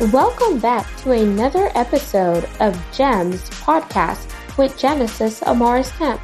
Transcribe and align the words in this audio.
Welcome 0.00 0.58
back 0.58 0.88
to 1.02 1.12
another 1.12 1.70
episode 1.76 2.48
of 2.58 2.74
GEMS 2.92 3.48
podcast 3.50 4.28
with 4.58 4.76
Genesis 4.76 5.38
Amaris 5.42 5.96
Kemp, 5.96 6.20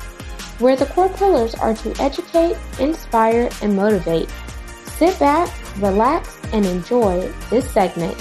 where 0.61 0.75
the 0.75 0.87
core 0.87 1.09
pillars 1.11 1.55
are 1.55 1.75
to 1.75 1.95
educate, 2.03 2.57
inspire, 2.81 3.49
and 3.63 3.77
motivate. 3.77 4.29
Sit 4.87 5.17
back, 5.21 5.49
relax, 5.79 6.37
and 6.53 6.67
enjoy 6.67 7.33
this 7.49 7.71
segment. 7.71 8.21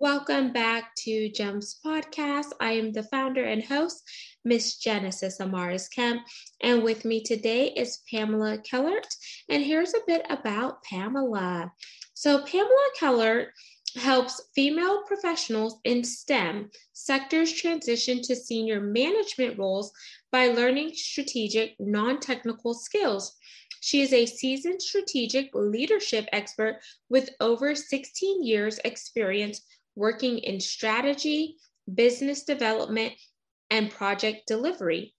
Welcome 0.00 0.52
back 0.52 0.92
to 0.96 1.30
GEMS 1.30 1.78
Podcast. 1.86 2.46
I 2.58 2.72
am 2.72 2.90
the 2.90 3.04
founder 3.04 3.44
and 3.44 3.62
host, 3.62 4.02
Miss 4.44 4.76
Genesis 4.76 5.38
Amaris 5.38 5.90
Kemp, 5.90 6.22
and 6.62 6.82
with 6.82 7.04
me 7.04 7.22
today 7.22 7.68
is 7.68 8.02
Pamela 8.10 8.58
Kellert. 8.58 9.06
And 9.48 9.62
here's 9.62 9.94
a 9.94 10.04
bit 10.06 10.26
about 10.28 10.82
Pamela. 10.82 11.72
So, 12.14 12.44
Pamela 12.44 12.88
Kellert 12.98 13.48
helps 13.96 14.42
female 14.54 15.02
professionals 15.04 15.78
in 15.84 16.02
STEM 16.02 16.70
sectors 16.92 17.52
transition 17.52 18.20
to 18.22 18.34
senior 18.34 18.80
management 18.80 19.58
roles 19.58 19.92
by 20.32 20.48
learning 20.48 20.92
strategic, 20.94 21.74
non 21.78 22.20
technical 22.20 22.74
skills. 22.74 23.36
She 23.80 24.00
is 24.00 24.12
a 24.12 24.26
seasoned 24.26 24.82
strategic 24.82 25.50
leadership 25.54 26.26
expert 26.32 26.80
with 27.08 27.30
over 27.40 27.74
16 27.74 28.42
years' 28.42 28.80
experience 28.84 29.60
working 29.94 30.38
in 30.38 30.58
strategy, 30.58 31.56
business 31.94 32.44
development, 32.44 33.12
and 33.70 33.90
project 33.90 34.46
delivery, 34.46 35.14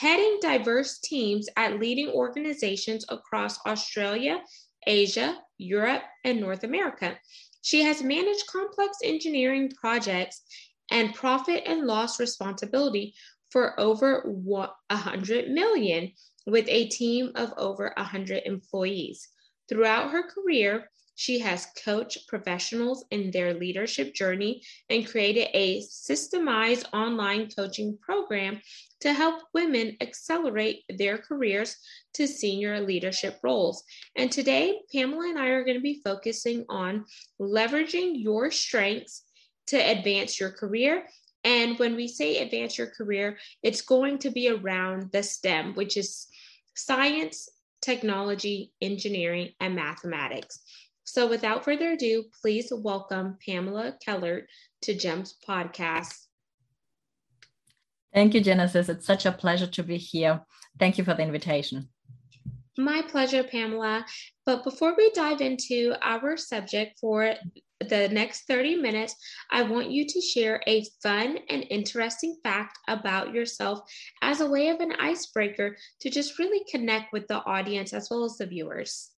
heading 0.00 0.38
diverse 0.40 0.98
teams 0.98 1.48
at 1.56 1.78
leading 1.78 2.08
organizations 2.08 3.04
across 3.08 3.58
Australia, 3.66 4.40
Asia, 4.86 5.38
Europe, 5.58 6.02
and 6.24 6.40
North 6.40 6.64
America. 6.64 7.18
She 7.62 7.82
has 7.82 8.02
managed 8.02 8.46
complex 8.46 8.98
engineering 9.02 9.70
projects 9.70 10.42
and 10.90 11.14
profit 11.14 11.62
and 11.66 11.86
loss 11.86 12.20
responsibility 12.20 13.14
for 13.50 13.78
over 13.80 14.22
100 14.26 15.50
million 15.50 16.12
with 16.46 16.66
a 16.68 16.88
team 16.88 17.32
of 17.36 17.54
over 17.56 17.92
100 17.96 18.42
employees. 18.44 19.28
Throughout 19.68 20.10
her 20.10 20.28
career, 20.28 20.90
she 21.14 21.38
has 21.38 21.66
coached 21.84 22.28
professionals 22.28 23.04
in 23.10 23.30
their 23.30 23.54
leadership 23.54 24.14
journey 24.14 24.62
and 24.90 25.08
created 25.08 25.48
a 25.54 25.80
systemized 25.82 26.84
online 26.92 27.48
coaching 27.50 27.96
program 28.00 28.60
to 29.00 29.12
help 29.12 29.42
women 29.52 29.96
accelerate 30.00 30.82
their 30.88 31.18
careers 31.18 31.76
to 32.14 32.26
senior 32.26 32.80
leadership 32.80 33.38
roles. 33.42 33.84
And 34.16 34.30
today, 34.30 34.80
Pamela 34.92 35.28
and 35.28 35.38
I 35.38 35.48
are 35.48 35.64
going 35.64 35.76
to 35.76 35.82
be 35.82 36.00
focusing 36.04 36.64
on 36.68 37.04
leveraging 37.40 38.12
your 38.14 38.50
strengths 38.50 39.22
to 39.68 39.76
advance 39.76 40.40
your 40.40 40.50
career. 40.50 41.04
And 41.44 41.78
when 41.78 41.94
we 41.96 42.08
say 42.08 42.38
advance 42.38 42.78
your 42.78 42.88
career, 42.88 43.38
it's 43.62 43.82
going 43.82 44.18
to 44.20 44.30
be 44.30 44.48
around 44.48 45.12
the 45.12 45.22
STEM, 45.22 45.74
which 45.74 45.96
is 45.96 46.26
science, 46.74 47.48
technology, 47.82 48.72
engineering, 48.80 49.50
and 49.60 49.76
mathematics. 49.76 50.60
So 51.04 51.28
without 51.28 51.64
further 51.64 51.92
ado, 51.92 52.24
please 52.40 52.72
welcome 52.74 53.36
Pamela 53.46 53.94
Kellert 54.04 54.46
to 54.82 54.94
GEMS 54.94 55.36
podcast. 55.46 56.26
Thank 58.14 58.32
you, 58.32 58.40
Genesis. 58.40 58.88
It's 58.88 59.06
such 59.06 59.26
a 59.26 59.32
pleasure 59.32 59.66
to 59.66 59.82
be 59.82 59.98
here. 59.98 60.40
Thank 60.78 60.96
you 60.96 61.04
for 61.04 61.12
the 61.12 61.22
invitation. 61.22 61.88
My 62.78 63.02
pleasure, 63.02 63.44
Pamela. 63.44 64.06
But 64.46 64.64
before 64.64 64.94
we 64.96 65.10
dive 65.10 65.40
into 65.42 65.94
our 66.00 66.36
subject 66.38 66.98
for 67.00 67.34
the 67.80 68.08
next 68.08 68.46
30 68.48 68.76
minutes, 68.76 69.14
I 69.50 69.62
want 69.62 69.90
you 69.90 70.06
to 70.06 70.20
share 70.20 70.62
a 70.66 70.86
fun 71.02 71.38
and 71.50 71.66
interesting 71.70 72.38
fact 72.42 72.78
about 72.88 73.34
yourself 73.34 73.80
as 74.22 74.40
a 74.40 74.50
way 74.50 74.68
of 74.68 74.80
an 74.80 74.92
icebreaker 74.92 75.76
to 76.00 76.10
just 76.10 76.38
really 76.38 76.64
connect 76.70 77.12
with 77.12 77.28
the 77.28 77.44
audience 77.44 77.92
as 77.92 78.08
well 78.10 78.24
as 78.24 78.38
the 78.38 78.46
viewers. 78.46 79.13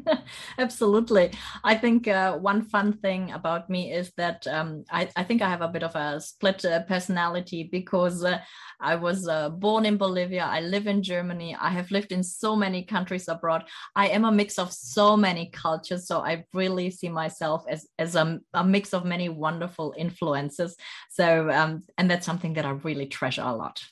Absolutely. 0.58 1.32
I 1.64 1.74
think 1.74 2.08
uh, 2.08 2.36
one 2.38 2.62
fun 2.62 2.94
thing 2.94 3.32
about 3.32 3.68
me 3.68 3.92
is 3.92 4.12
that 4.16 4.46
um, 4.46 4.84
I, 4.90 5.08
I, 5.16 5.24
think 5.24 5.42
I 5.42 5.48
have 5.48 5.60
a 5.60 5.68
bit 5.68 5.82
of 5.82 5.94
a 5.94 6.20
split 6.20 6.64
uh, 6.64 6.82
personality 6.84 7.68
because 7.70 8.24
uh, 8.24 8.38
I 8.80 8.96
was 8.96 9.28
uh, 9.28 9.50
born 9.50 9.86
in 9.86 9.96
Bolivia. 9.96 10.44
I 10.44 10.60
live 10.60 10.86
in 10.86 11.02
Germany. 11.02 11.56
I 11.60 11.70
have 11.70 11.90
lived 11.90 12.12
in 12.12 12.22
so 12.22 12.56
many 12.56 12.84
countries 12.84 13.28
abroad. 13.28 13.64
I 13.94 14.08
am 14.08 14.24
a 14.24 14.32
mix 14.32 14.58
of 14.58 14.72
so 14.72 15.16
many 15.16 15.50
cultures. 15.50 16.06
So 16.06 16.20
I 16.20 16.44
really 16.52 16.90
see 16.90 17.08
myself 17.08 17.64
as, 17.68 17.86
as 17.98 18.16
a, 18.16 18.40
a 18.54 18.64
mix 18.64 18.92
of 18.94 19.04
many 19.04 19.28
wonderful 19.28 19.94
influences. 19.96 20.76
So, 21.10 21.50
um, 21.50 21.84
and 21.98 22.10
that's 22.10 22.26
something 22.26 22.54
that 22.54 22.64
I 22.64 22.70
really 22.70 23.06
treasure 23.06 23.42
a 23.42 23.54
lot. 23.54 23.82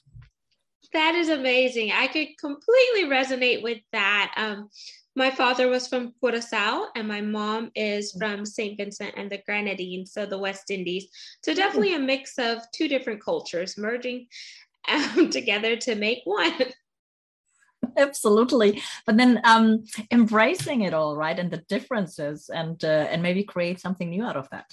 That 0.92 1.14
is 1.14 1.28
amazing. 1.28 1.92
I 1.92 2.08
could 2.08 2.36
completely 2.38 3.04
resonate 3.04 3.62
with 3.62 3.78
that. 3.92 4.34
Um, 4.36 4.70
my 5.20 5.30
father 5.30 5.68
was 5.68 5.86
from 5.86 6.14
Curacao 6.18 6.86
and 6.96 7.06
my 7.06 7.20
mom 7.20 7.70
is 7.74 8.12
from 8.12 8.46
St. 8.46 8.78
Vincent 8.78 9.12
and 9.18 9.30
the 9.30 9.42
Grenadines, 9.44 10.14
so 10.14 10.24
the 10.24 10.38
West 10.38 10.70
Indies. 10.70 11.08
So 11.44 11.52
definitely 11.52 11.94
a 11.94 11.98
mix 11.98 12.38
of 12.38 12.56
two 12.72 12.88
different 12.88 13.22
cultures 13.22 13.76
merging 13.76 14.28
um, 14.88 15.28
together 15.28 15.76
to 15.76 15.94
make 15.94 16.22
one. 16.24 16.54
Absolutely, 17.98 18.82
but 19.06 19.18
then 19.18 19.40
um, 19.44 19.84
embracing 20.10 20.82
it 20.82 20.94
all, 20.94 21.16
right, 21.16 21.38
and 21.38 21.50
the 21.50 21.64
differences, 21.68 22.48
and 22.48 22.82
uh, 22.84 23.06
and 23.10 23.22
maybe 23.22 23.42
create 23.42 23.80
something 23.80 24.10
new 24.10 24.22
out 24.22 24.36
of 24.36 24.48
that. 24.50 24.66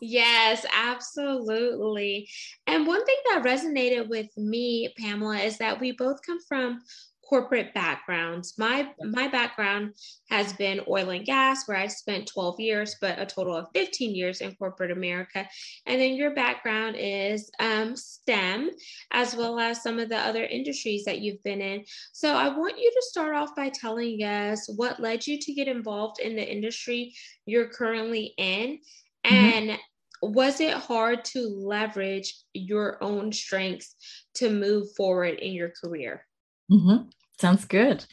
Yes, 0.00 0.66
absolutely. 0.74 2.28
And 2.66 2.86
one 2.86 3.04
thing 3.04 3.16
that 3.28 3.44
resonated 3.44 4.08
with 4.08 4.30
me, 4.36 4.92
Pamela, 4.98 5.36
is 5.36 5.58
that 5.58 5.78
we 5.78 5.92
both 5.92 6.20
come 6.26 6.40
from 6.48 6.80
corporate 7.28 7.72
backgrounds. 7.74 8.54
My 8.58 8.92
my 9.00 9.28
background 9.28 9.94
has 10.30 10.52
been 10.52 10.80
oil 10.88 11.10
and 11.10 11.24
gas, 11.24 11.66
where 11.66 11.76
I 11.76 11.86
spent 11.86 12.26
12 12.26 12.60
years, 12.60 12.96
but 13.00 13.18
a 13.18 13.26
total 13.26 13.56
of 13.56 13.68
15 13.74 14.14
years 14.14 14.40
in 14.40 14.54
corporate 14.56 14.90
America. 14.90 15.46
And 15.86 16.00
then 16.00 16.14
your 16.14 16.34
background 16.34 16.96
is 16.98 17.50
um, 17.60 17.96
STEM, 17.96 18.70
as 19.12 19.34
well 19.36 19.58
as 19.58 19.82
some 19.82 19.98
of 19.98 20.08
the 20.08 20.18
other 20.18 20.44
industries 20.44 21.04
that 21.04 21.20
you've 21.20 21.42
been 21.42 21.60
in. 21.60 21.84
So 22.12 22.34
I 22.34 22.48
want 22.48 22.78
you 22.78 22.90
to 22.90 23.02
start 23.10 23.34
off 23.34 23.54
by 23.56 23.70
telling 23.70 24.22
us 24.22 24.68
what 24.76 25.00
led 25.00 25.26
you 25.26 25.38
to 25.38 25.52
get 25.52 25.68
involved 25.68 26.20
in 26.20 26.36
the 26.36 26.50
industry 26.50 27.14
you're 27.46 27.68
currently 27.68 28.34
in, 28.38 28.78
mm-hmm. 29.24 29.34
and 29.34 29.78
was 30.22 30.60
it 30.60 30.72
hard 30.72 31.24
to 31.24 31.48
leverage 31.48 32.34
your 32.54 33.02
own 33.02 33.32
strengths 33.32 33.94
to 34.34 34.48
move 34.48 34.86
forward 34.96 35.38
in 35.40 35.52
your 35.52 35.70
career? 35.82 36.24
Mm-hmm. 36.70 37.08
Sounds 37.40 37.64
good. 37.64 38.04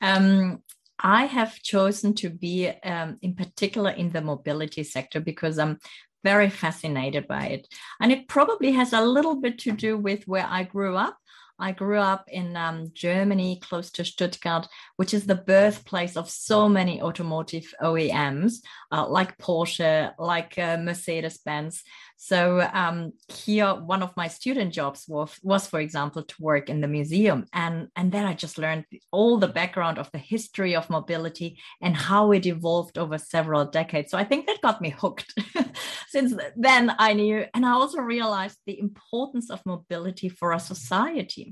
Um, 0.00 0.62
I 0.98 1.24
have 1.24 1.54
chosen 1.62 2.14
to 2.14 2.30
be, 2.30 2.68
um, 2.68 3.18
in 3.22 3.34
particular, 3.34 3.90
in 3.90 4.10
the 4.10 4.20
mobility 4.20 4.84
sector 4.84 5.20
because 5.20 5.58
I'm 5.58 5.78
very 6.22 6.48
fascinated 6.48 7.28
by 7.28 7.46
it. 7.46 7.68
And 8.00 8.10
it 8.10 8.28
probably 8.28 8.72
has 8.72 8.92
a 8.92 9.02
little 9.02 9.36
bit 9.36 9.58
to 9.60 9.72
do 9.72 9.96
with 9.98 10.26
where 10.26 10.46
I 10.48 10.64
grew 10.64 10.96
up. 10.96 11.18
I 11.58 11.72
grew 11.72 11.98
up 11.98 12.24
in 12.28 12.56
um, 12.56 12.90
Germany, 12.94 13.60
close 13.62 13.90
to 13.92 14.04
Stuttgart, 14.04 14.66
which 14.96 15.14
is 15.14 15.26
the 15.26 15.34
birthplace 15.34 16.16
of 16.16 16.28
so 16.28 16.68
many 16.68 17.00
automotive 17.00 17.72
OEMs, 17.80 18.54
uh, 18.90 19.06
like 19.08 19.38
Porsche, 19.38 20.12
like 20.18 20.58
uh, 20.58 20.76
Mercedes 20.78 21.38
Benz. 21.38 21.82
So 22.16 22.68
um, 22.72 23.12
here, 23.28 23.74
one 23.74 24.02
of 24.02 24.16
my 24.16 24.28
student 24.28 24.72
jobs 24.72 25.04
was, 25.06 25.38
was, 25.42 25.66
for 25.66 25.80
example, 25.80 26.22
to 26.22 26.34
work 26.40 26.70
in 26.70 26.80
the 26.80 26.88
museum, 26.88 27.46
and 27.52 27.88
and 27.96 28.10
then 28.10 28.24
I 28.24 28.34
just 28.34 28.56
learned 28.56 28.86
all 29.10 29.36
the 29.38 29.48
background 29.48 29.98
of 29.98 30.10
the 30.12 30.18
history 30.18 30.74
of 30.74 30.88
mobility 30.88 31.58
and 31.82 31.96
how 31.96 32.32
it 32.32 32.46
evolved 32.46 32.98
over 32.98 33.18
several 33.18 33.64
decades. 33.66 34.10
So 34.10 34.18
I 34.18 34.24
think 34.24 34.46
that 34.46 34.62
got 34.62 34.80
me 34.80 34.90
hooked. 34.90 35.34
Since 36.14 36.32
then, 36.68 36.94
I 37.08 37.12
knew, 37.12 37.44
and 37.54 37.66
I 37.66 37.72
also 37.72 37.98
realized 37.98 38.58
the 38.66 38.78
importance 38.78 39.50
of 39.50 39.66
mobility 39.66 40.28
for 40.28 40.52
a 40.52 40.60
society, 40.60 41.46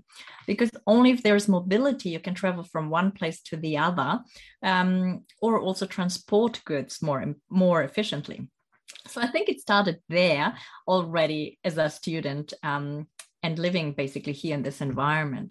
because 0.47 0.71
only 0.87 1.11
if 1.11 1.21
there 1.23 1.35
is 1.35 1.49
mobility, 1.49 2.11
you 2.11 2.21
can 2.21 2.35
travel 2.35 2.65
from 2.73 2.89
one 2.89 3.11
place 3.11 3.39
to 3.49 3.57
the 3.57 3.75
other, 3.79 4.21
um, 4.63 5.25
or 5.45 5.61
also 5.61 5.85
transport 5.87 6.55
goods 6.65 7.03
more 7.03 7.35
more 7.51 7.83
efficiently. 7.83 8.39
So 9.09 9.21
I 9.21 9.29
think 9.33 9.49
it 9.49 9.61
started 9.61 9.97
there 10.09 10.49
already 10.87 11.59
as 11.65 11.77
a 11.79 11.91
student 11.91 12.55
um, 12.63 13.09
and 13.43 13.59
living 13.59 13.95
basically 13.95 14.35
here 14.43 14.55
in 14.55 14.63
this 14.63 14.81
environment. 14.81 15.51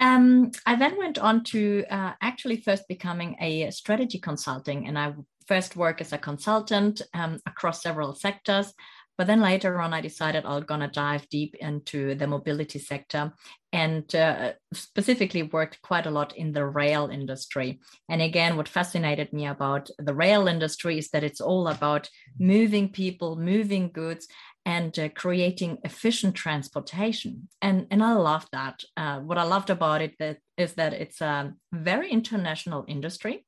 Um, 0.00 0.52
I 0.64 0.76
then 0.76 0.96
went 0.96 1.18
on 1.18 1.44
to 1.52 1.84
uh, 1.90 2.12
actually 2.20 2.62
first 2.62 2.84
becoming 2.88 3.36
a 3.40 3.70
strategy 3.70 4.20
consulting, 4.20 4.86
and 4.88 4.98
I 4.98 5.12
first 5.48 5.76
work 5.76 6.00
as 6.00 6.12
a 6.12 6.18
consultant 6.18 7.02
um, 7.14 7.40
across 7.46 7.82
several 7.82 8.14
sectors. 8.14 8.72
But 9.16 9.26
then 9.26 9.40
later 9.40 9.80
on, 9.80 9.92
I 9.92 10.00
decided 10.00 10.44
I 10.44 10.54
was 10.54 10.64
going 10.64 10.78
to 10.80 10.86
dive 10.86 11.28
deep 11.28 11.56
into 11.56 12.14
the 12.14 12.28
mobility 12.28 12.78
sector 12.78 13.32
and 13.72 14.14
uh, 14.14 14.52
specifically 14.72 15.42
worked 15.42 15.82
quite 15.82 16.06
a 16.06 16.10
lot 16.12 16.36
in 16.36 16.52
the 16.52 16.64
rail 16.64 17.08
industry. 17.08 17.80
And 18.08 18.22
again, 18.22 18.56
what 18.56 18.68
fascinated 18.68 19.32
me 19.32 19.46
about 19.46 19.90
the 19.98 20.14
rail 20.14 20.46
industry 20.46 20.98
is 20.98 21.10
that 21.10 21.24
it's 21.24 21.40
all 21.40 21.66
about 21.66 22.08
moving 22.38 22.90
people, 22.90 23.34
moving 23.34 23.90
goods, 23.90 24.28
and 24.64 24.96
uh, 24.96 25.08
creating 25.08 25.78
efficient 25.82 26.36
transportation. 26.36 27.48
And, 27.60 27.88
and 27.90 28.04
I 28.04 28.12
love 28.12 28.46
that. 28.52 28.84
Uh, 28.96 29.18
what 29.18 29.38
I 29.38 29.42
loved 29.42 29.70
about 29.70 30.00
it 30.00 30.14
that, 30.20 30.38
is 30.56 30.74
that 30.74 30.92
it's 30.92 31.20
a 31.20 31.54
very 31.72 32.12
international 32.12 32.84
industry. 32.86 33.44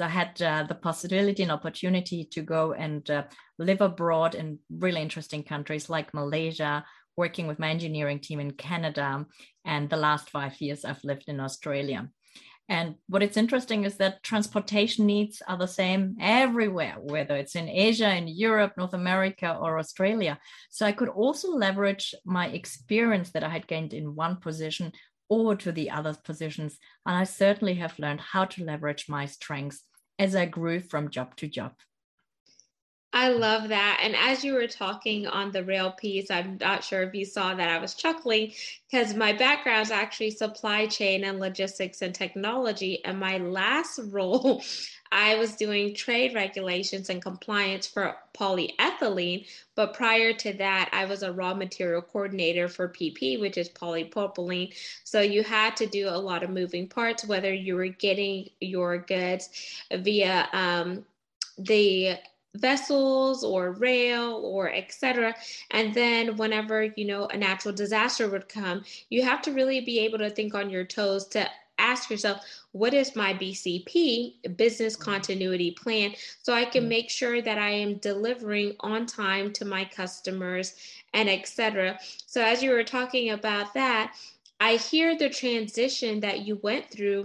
So 0.00 0.06
I 0.06 0.08
had 0.08 0.40
uh, 0.40 0.62
the 0.62 0.76
possibility 0.76 1.42
and 1.42 1.52
opportunity 1.52 2.24
to 2.32 2.40
go 2.40 2.72
and 2.72 3.04
uh, 3.10 3.24
live 3.58 3.82
abroad 3.82 4.34
in 4.34 4.58
really 4.70 5.02
interesting 5.02 5.42
countries 5.42 5.90
like 5.90 6.14
Malaysia, 6.14 6.86
working 7.18 7.46
with 7.46 7.58
my 7.58 7.68
engineering 7.68 8.18
team 8.18 8.40
in 8.40 8.52
Canada. 8.52 9.26
And 9.66 9.90
the 9.90 9.98
last 9.98 10.30
five 10.30 10.58
years 10.58 10.86
I've 10.86 11.04
lived 11.04 11.24
in 11.26 11.38
Australia. 11.38 12.08
And 12.66 12.94
what 13.08 13.22
it's 13.22 13.36
interesting 13.36 13.84
is 13.84 13.98
that 13.98 14.22
transportation 14.22 15.04
needs 15.04 15.42
are 15.46 15.58
the 15.58 15.68
same 15.68 16.16
everywhere, 16.18 16.94
whether 16.98 17.36
it's 17.36 17.54
in 17.54 17.68
Asia, 17.68 18.10
in 18.16 18.26
Europe, 18.26 18.72
North 18.78 18.94
America, 18.94 19.54
or 19.60 19.78
Australia. 19.78 20.38
So 20.70 20.86
I 20.86 20.92
could 20.92 21.10
also 21.10 21.50
leverage 21.50 22.14
my 22.24 22.46
experience 22.46 23.32
that 23.32 23.44
I 23.44 23.50
had 23.50 23.66
gained 23.66 23.92
in 23.92 24.14
one 24.14 24.36
position 24.36 24.92
or 25.28 25.56
to 25.56 25.72
the 25.72 25.90
other 25.90 26.16
positions. 26.24 26.78
And 27.04 27.16
I 27.16 27.24
certainly 27.24 27.74
have 27.74 27.98
learned 27.98 28.22
how 28.22 28.46
to 28.46 28.64
leverage 28.64 29.04
my 29.06 29.26
strengths 29.26 29.84
as 30.20 30.36
I 30.36 30.44
grew 30.44 30.80
from 30.80 31.08
job 31.08 31.34
to 31.36 31.48
job. 31.48 31.72
I 33.12 33.30
love 33.30 33.70
that. 33.70 34.00
And 34.04 34.14
as 34.14 34.44
you 34.44 34.52
were 34.52 34.68
talking 34.68 35.26
on 35.26 35.50
the 35.50 35.64
rail 35.64 35.90
piece, 35.92 36.30
I'm 36.30 36.58
not 36.60 36.84
sure 36.84 37.02
if 37.02 37.14
you 37.14 37.24
saw 37.24 37.54
that 37.54 37.68
I 37.68 37.78
was 37.78 37.94
chuckling 37.94 38.52
because 38.88 39.14
my 39.14 39.32
background 39.32 39.86
is 39.86 39.90
actually 39.90 40.30
supply 40.30 40.86
chain 40.86 41.24
and 41.24 41.40
logistics 41.40 42.02
and 42.02 42.14
technology. 42.14 43.02
And 43.04 43.18
my 43.18 43.38
last 43.38 43.98
role, 44.10 44.62
I 45.12 45.36
was 45.36 45.56
doing 45.56 45.94
trade 45.94 46.34
regulations 46.34 47.10
and 47.10 47.20
compliance 47.20 47.86
for 47.86 48.16
polyethylene. 48.32 49.46
But 49.74 49.94
prior 49.94 50.32
to 50.34 50.52
that, 50.54 50.88
I 50.92 51.06
was 51.06 51.22
a 51.22 51.32
raw 51.32 51.54
material 51.54 52.02
coordinator 52.02 52.68
for 52.68 52.88
PP, 52.88 53.40
which 53.40 53.58
is 53.58 53.68
polypropylene. 53.68 54.74
So 55.04 55.20
you 55.20 55.42
had 55.42 55.76
to 55.76 55.86
do 55.86 56.08
a 56.08 56.18
lot 56.18 56.42
of 56.42 56.50
moving 56.50 56.88
parts, 56.88 57.24
whether 57.24 57.52
you 57.52 57.74
were 57.74 57.88
getting 57.88 58.50
your 58.60 58.98
goods 58.98 59.50
via 59.92 60.48
um, 60.52 61.04
the 61.58 62.18
vessels 62.54 63.44
or 63.44 63.72
rail 63.72 64.40
or 64.44 64.72
etc 64.72 65.32
and 65.70 65.94
then 65.94 66.36
whenever 66.36 66.82
you 66.96 67.04
know 67.04 67.26
a 67.26 67.36
natural 67.36 67.72
disaster 67.72 68.28
would 68.28 68.48
come 68.48 68.82
you 69.08 69.22
have 69.22 69.40
to 69.40 69.52
really 69.52 69.80
be 69.80 70.00
able 70.00 70.18
to 70.18 70.28
think 70.28 70.52
on 70.52 70.68
your 70.68 70.84
toes 70.84 71.28
to 71.28 71.48
ask 71.80 72.10
yourself 72.10 72.40
what 72.72 72.94
is 72.94 73.16
my 73.16 73.32
bcp 73.34 74.34
business 74.56 74.94
mm-hmm. 74.96 75.10
continuity 75.10 75.70
plan 75.72 76.12
so 76.42 76.52
i 76.52 76.64
can 76.64 76.82
mm-hmm. 76.82 76.90
make 76.90 77.10
sure 77.10 77.42
that 77.42 77.58
i 77.58 77.70
am 77.70 77.94
delivering 77.96 78.74
on 78.80 79.06
time 79.06 79.52
to 79.52 79.64
my 79.64 79.84
customers 79.84 80.74
and 81.14 81.28
etc 81.28 81.98
so 82.26 82.42
as 82.42 82.62
you 82.62 82.70
were 82.70 82.84
talking 82.84 83.30
about 83.30 83.72
that 83.74 84.14
i 84.60 84.76
hear 84.76 85.16
the 85.16 85.28
transition 85.28 86.20
that 86.20 86.40
you 86.40 86.56
went 86.62 86.88
through 86.90 87.24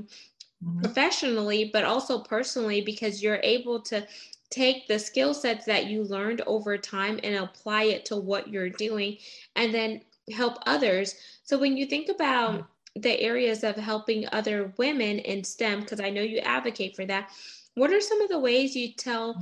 mm-hmm. 0.63 0.79
professionally 0.81 1.69
but 1.71 1.83
also 1.83 2.19
personally 2.19 2.81
because 2.81 3.21
you're 3.21 3.41
able 3.43 3.79
to 3.79 4.05
take 4.49 4.87
the 4.87 4.97
skill 4.97 5.33
sets 5.33 5.65
that 5.65 5.87
you 5.87 6.03
learned 6.03 6.41
over 6.47 6.77
time 6.77 7.19
and 7.23 7.35
apply 7.35 7.83
it 7.83 8.05
to 8.05 8.15
what 8.15 8.47
you're 8.47 8.69
doing 8.69 9.17
and 9.55 9.73
then 9.73 10.01
help 10.31 10.57
others. 10.65 11.15
So 11.43 11.57
when 11.57 11.77
you 11.77 11.85
think 11.85 12.09
about 12.09 12.51
mm-hmm. 12.53 12.61
The 12.95 13.19
areas 13.19 13.63
of 13.63 13.75
helping 13.75 14.25
other 14.31 14.73
women 14.77 15.19
in 15.19 15.43
STEM, 15.43 15.81
because 15.81 15.99
I 15.99 16.09
know 16.09 16.21
you 16.21 16.39
advocate 16.39 16.95
for 16.95 17.05
that, 17.05 17.29
what 17.75 17.91
are 17.91 18.01
some 18.01 18.21
of 18.21 18.29
the 18.29 18.39
ways 18.39 18.75
you 18.75 18.93
tell 18.93 19.41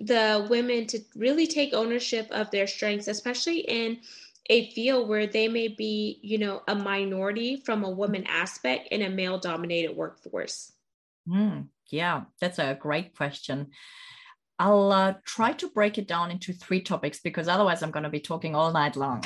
the 0.00 0.46
women 0.48 0.86
to 0.88 1.00
really 1.14 1.46
take 1.46 1.74
ownership 1.74 2.28
of 2.30 2.50
their 2.50 2.66
strengths, 2.66 3.08
especially 3.08 3.60
in 3.60 3.98
a 4.50 4.70
field 4.70 5.08
where 5.08 5.26
they 5.26 5.48
may 5.48 5.68
be, 5.68 6.18
you 6.22 6.38
know, 6.38 6.62
a 6.68 6.74
minority 6.74 7.56
from 7.56 7.84
a 7.84 7.90
woman 7.90 8.24
aspect 8.26 8.88
in 8.88 9.02
a 9.02 9.10
male 9.10 9.38
dominated 9.38 9.96
workforce? 9.96 10.72
Mm, 11.28 11.68
yeah, 11.90 12.22
that's 12.40 12.58
a 12.58 12.76
great 12.80 13.16
question. 13.16 13.68
I'll 14.58 14.92
uh, 14.92 15.14
try 15.24 15.52
to 15.54 15.68
break 15.70 15.98
it 15.98 16.06
down 16.06 16.30
into 16.30 16.52
three 16.52 16.82
topics 16.82 17.20
because 17.20 17.48
otherwise 17.48 17.82
I'm 17.82 17.90
going 17.90 18.04
to 18.04 18.10
be 18.10 18.20
talking 18.20 18.54
all 18.54 18.72
night 18.72 18.96
long. 18.96 19.24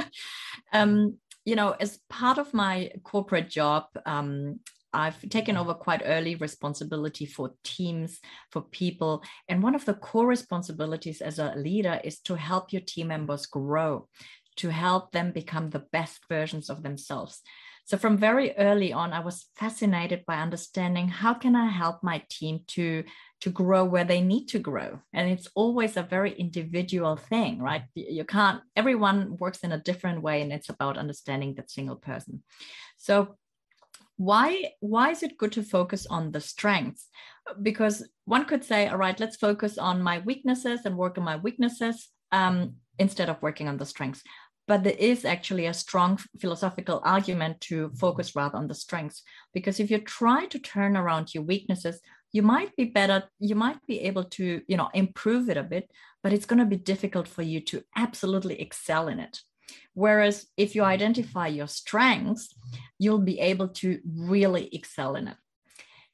um, 0.72 1.18
you 1.48 1.56
know, 1.56 1.74
as 1.80 2.00
part 2.10 2.36
of 2.36 2.52
my 2.52 2.90
corporate 3.04 3.48
job, 3.48 3.84
um, 4.04 4.60
I've 4.92 5.18
taken 5.30 5.56
over 5.56 5.72
quite 5.72 6.02
early 6.04 6.34
responsibility 6.34 7.24
for 7.24 7.54
teams, 7.64 8.20
for 8.52 8.60
people. 8.60 9.22
And 9.48 9.62
one 9.62 9.74
of 9.74 9.86
the 9.86 9.94
core 9.94 10.26
responsibilities 10.26 11.22
as 11.22 11.38
a 11.38 11.54
leader 11.56 12.02
is 12.04 12.20
to 12.20 12.34
help 12.34 12.70
your 12.70 12.82
team 12.82 13.08
members 13.08 13.46
grow, 13.46 14.08
to 14.56 14.68
help 14.68 15.12
them 15.12 15.32
become 15.32 15.70
the 15.70 15.86
best 15.90 16.20
versions 16.28 16.68
of 16.68 16.82
themselves. 16.82 17.40
So 17.86 17.96
from 17.96 18.18
very 18.18 18.54
early 18.58 18.92
on, 18.92 19.14
I 19.14 19.20
was 19.20 19.46
fascinated 19.56 20.26
by 20.26 20.36
understanding 20.36 21.08
how 21.08 21.32
can 21.32 21.56
I 21.56 21.68
help 21.68 22.02
my 22.02 22.22
team 22.28 22.60
to 22.76 23.04
to 23.40 23.50
grow 23.50 23.84
where 23.84 24.04
they 24.04 24.20
need 24.20 24.46
to 24.46 24.58
grow. 24.58 25.00
And 25.12 25.30
it's 25.30 25.48
always 25.54 25.96
a 25.96 26.02
very 26.02 26.32
individual 26.32 27.16
thing 27.16 27.60
right? 27.60 27.82
You 27.94 28.24
can't 28.24 28.60
everyone 28.76 29.36
works 29.38 29.60
in 29.60 29.72
a 29.72 29.82
different 29.82 30.22
way 30.22 30.42
and 30.42 30.52
it's 30.52 30.68
about 30.68 30.98
understanding 30.98 31.54
that 31.54 31.70
single 31.70 31.96
person. 31.96 32.42
So 32.96 33.36
why 34.16 34.72
why 34.80 35.10
is 35.10 35.22
it 35.22 35.38
good 35.38 35.52
to 35.52 35.62
focus 35.62 36.06
on 36.06 36.32
the 36.32 36.40
strengths? 36.40 37.06
Because 37.62 38.06
one 38.24 38.44
could 38.44 38.64
say 38.64 38.88
all 38.88 38.98
right 38.98 39.18
let's 39.20 39.36
focus 39.36 39.78
on 39.78 40.02
my 40.02 40.18
weaknesses 40.20 40.80
and 40.84 40.96
work 40.96 41.16
on 41.18 41.24
my 41.24 41.36
weaknesses 41.36 42.08
um, 42.32 42.74
instead 42.98 43.28
of 43.28 43.40
working 43.42 43.68
on 43.68 43.78
the 43.78 43.86
strengths. 43.86 44.22
But 44.66 44.84
there 44.84 44.96
is 44.98 45.24
actually 45.24 45.64
a 45.64 45.72
strong 45.72 46.18
philosophical 46.38 47.00
argument 47.02 47.60
to 47.62 47.90
focus 47.98 48.36
rather 48.36 48.58
on 48.58 48.68
the 48.68 48.74
strengths. 48.74 49.22
Because 49.54 49.80
if 49.80 49.90
you 49.90 49.98
try 49.98 50.44
to 50.46 50.58
turn 50.58 50.94
around 50.94 51.32
your 51.32 51.44
weaknesses 51.44 52.00
you 52.32 52.42
might 52.42 52.74
be 52.76 52.84
better 52.84 53.24
you 53.38 53.54
might 53.54 53.84
be 53.86 54.00
able 54.00 54.24
to 54.24 54.62
you 54.66 54.76
know 54.76 54.88
improve 54.94 55.48
it 55.48 55.56
a 55.56 55.62
bit 55.62 55.90
but 56.22 56.32
it's 56.32 56.46
going 56.46 56.58
to 56.58 56.64
be 56.64 56.76
difficult 56.76 57.28
for 57.28 57.42
you 57.42 57.60
to 57.60 57.82
absolutely 57.96 58.60
excel 58.60 59.08
in 59.08 59.20
it. 59.20 59.40
Whereas 59.94 60.46
if 60.56 60.74
you 60.74 60.82
identify 60.82 61.46
your 61.46 61.68
strengths 61.68 62.54
you'll 62.98 63.20
be 63.20 63.40
able 63.40 63.68
to 63.68 64.00
really 64.04 64.68
excel 64.72 65.14
in 65.16 65.28
it. 65.28 65.36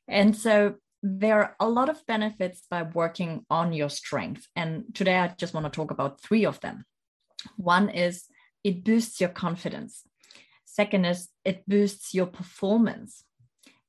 And 0.06 0.36
so 0.36 0.74
there 1.02 1.40
are 1.42 1.56
a 1.60 1.68
lot 1.68 1.88
of 1.88 2.06
benefits 2.06 2.62
by 2.70 2.82
working 2.82 3.44
on 3.50 3.72
your 3.72 3.90
strengths 3.90 4.48
and 4.56 4.84
today 4.94 5.18
i 5.18 5.28
just 5.36 5.52
want 5.52 5.66
to 5.66 5.70
talk 5.70 5.90
about 5.90 6.20
three 6.20 6.44
of 6.44 6.60
them. 6.60 6.84
One 7.56 7.88
is 7.88 8.24
it 8.62 8.84
boosts 8.84 9.20
your 9.20 9.30
confidence. 9.30 10.02
Second 10.64 11.04
is 11.04 11.28
it 11.44 11.68
boosts 11.68 12.14
your 12.14 12.26
performance. 12.26 13.24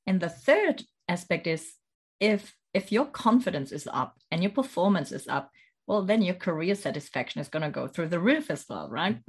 And 0.06 0.20
the 0.20 0.30
third 0.30 0.84
aspect 1.08 1.48
is 1.48 1.74
if 2.20 2.56
if 2.74 2.92
your 2.92 3.06
confidence 3.06 3.72
is 3.72 3.88
up 3.92 4.18
and 4.32 4.44
your 4.44 4.52
performance 4.52 5.12
is 5.12 5.28
up 5.28 5.50
well 5.88 6.04
then 6.04 6.22
your 6.22 6.36
career 6.36 6.76
satisfaction 6.76 7.42
is 7.42 7.48
going 7.48 7.64
to 7.64 7.70
go 7.70 7.88
through 7.88 8.08
the 8.08 8.20
roof 8.20 8.50
as 8.50 8.66
well 8.70 8.90
right? 8.90 9.20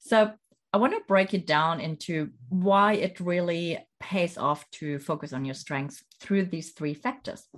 So 0.00 0.32
i 0.72 0.76
want 0.76 0.92
to 0.92 1.00
break 1.06 1.34
it 1.34 1.46
down 1.46 1.80
into 1.80 2.30
why 2.48 2.94
it 2.94 3.20
really 3.20 3.78
pays 4.00 4.36
off 4.36 4.68
to 4.72 4.98
focus 4.98 5.32
on 5.32 5.44
your 5.44 5.54
strengths 5.54 6.02
through 6.20 6.44
these 6.46 6.72
three 6.72 6.94
factors. 6.94 7.48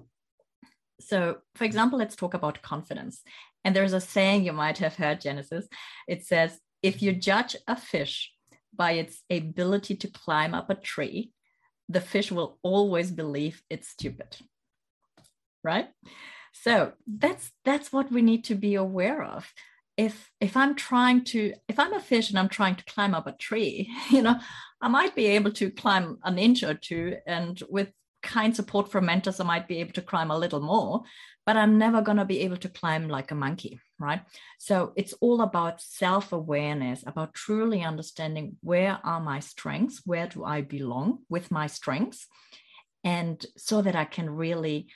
So 1.01 1.39
for 1.55 1.65
example 1.65 1.99
let's 1.99 2.17
talk 2.17 2.35
about 2.35 2.63
confidence. 2.63 3.23
And 3.65 3.75
there's 3.75 3.95
a 3.95 4.01
saying 4.01 4.45
you 4.45 4.53
might 4.53 4.79
have 4.79 4.95
heard 4.95 5.21
genesis. 5.21 5.67
It 6.07 6.25
says 6.25 6.61
if 6.83 7.03
you 7.03 7.13
judge 7.13 7.57
a 7.67 7.77
fish 7.77 8.33
by 8.75 8.93
its 8.93 9.23
ability 9.31 9.97
to 9.97 10.09
climb 10.09 10.55
up 10.55 10.71
a 10.71 10.75
tree 10.75 11.33
the 11.89 12.01
fish 12.01 12.33
will 12.33 12.59
always 12.63 13.11
believe 13.11 13.63
it's 13.71 13.89
stupid 13.89 14.37
right? 15.67 15.89
So 16.53 16.93
that's 17.07 17.51
that's 17.65 17.93
what 17.93 18.11
we 18.11 18.23
need 18.23 18.45
to 18.45 18.55
be 18.55 18.77
aware 18.77 19.23
of. 19.23 19.53
If 19.97 20.31
if 20.41 20.57
i'm 20.57 20.75
trying 20.75 21.25
to 21.25 21.55
if 21.69 21.79
i'm 21.79 21.95
a 21.95 22.01
fish 22.01 22.29
and 22.29 22.39
i'm 22.39 22.51
trying 22.51 22.77
to 22.77 22.85
climb 22.85 23.15
up 23.15 23.27
a 23.27 23.33
tree 23.33 23.91
you 24.11 24.21
know 24.21 24.37
i 24.83 24.89
might 24.89 25.15
be 25.15 25.27
able 25.37 25.53
to 25.53 25.71
climb 25.71 26.19
an 26.23 26.39
inch 26.39 26.63
or 26.63 26.75
two 26.75 27.17
and 27.27 27.63
with 27.71 27.89
kind 28.23 28.55
support 28.55 28.91
from 28.93 29.07
mentors 29.07 29.41
i 29.41 29.45
might 29.45 29.67
be 29.67 29.79
able 29.81 29.95
to 29.95 30.09
climb 30.11 30.31
a 30.31 30.37
little 30.37 30.61
more 30.61 31.03
but 31.47 31.57
i'm 31.57 31.79
never 31.79 32.03
going 32.03 32.19
to 32.19 32.27
be 32.27 32.41
able 32.41 32.59
to 32.59 32.69
climb 32.69 33.09
like 33.09 33.31
a 33.31 33.35
monkey 33.35 33.81
right? 33.99 34.21
So 34.59 34.93
it's 34.97 35.15
all 35.21 35.41
about 35.41 35.81
self-awareness 35.81 37.05
about 37.07 37.35
truly 37.35 37.83
understanding 37.83 38.57
where 38.63 38.99
are 39.05 39.21
my 39.21 39.41
strengths 39.41 40.03
where 40.05 40.27
do 40.27 40.45
i 40.45 40.61
belong 40.61 41.21
with 41.29 41.51
my 41.51 41.67
strengths 41.67 42.27
and 43.05 43.45
so 43.57 43.83
that 43.83 43.97
i 43.97 44.05
can 44.05 44.29
really 44.29 44.89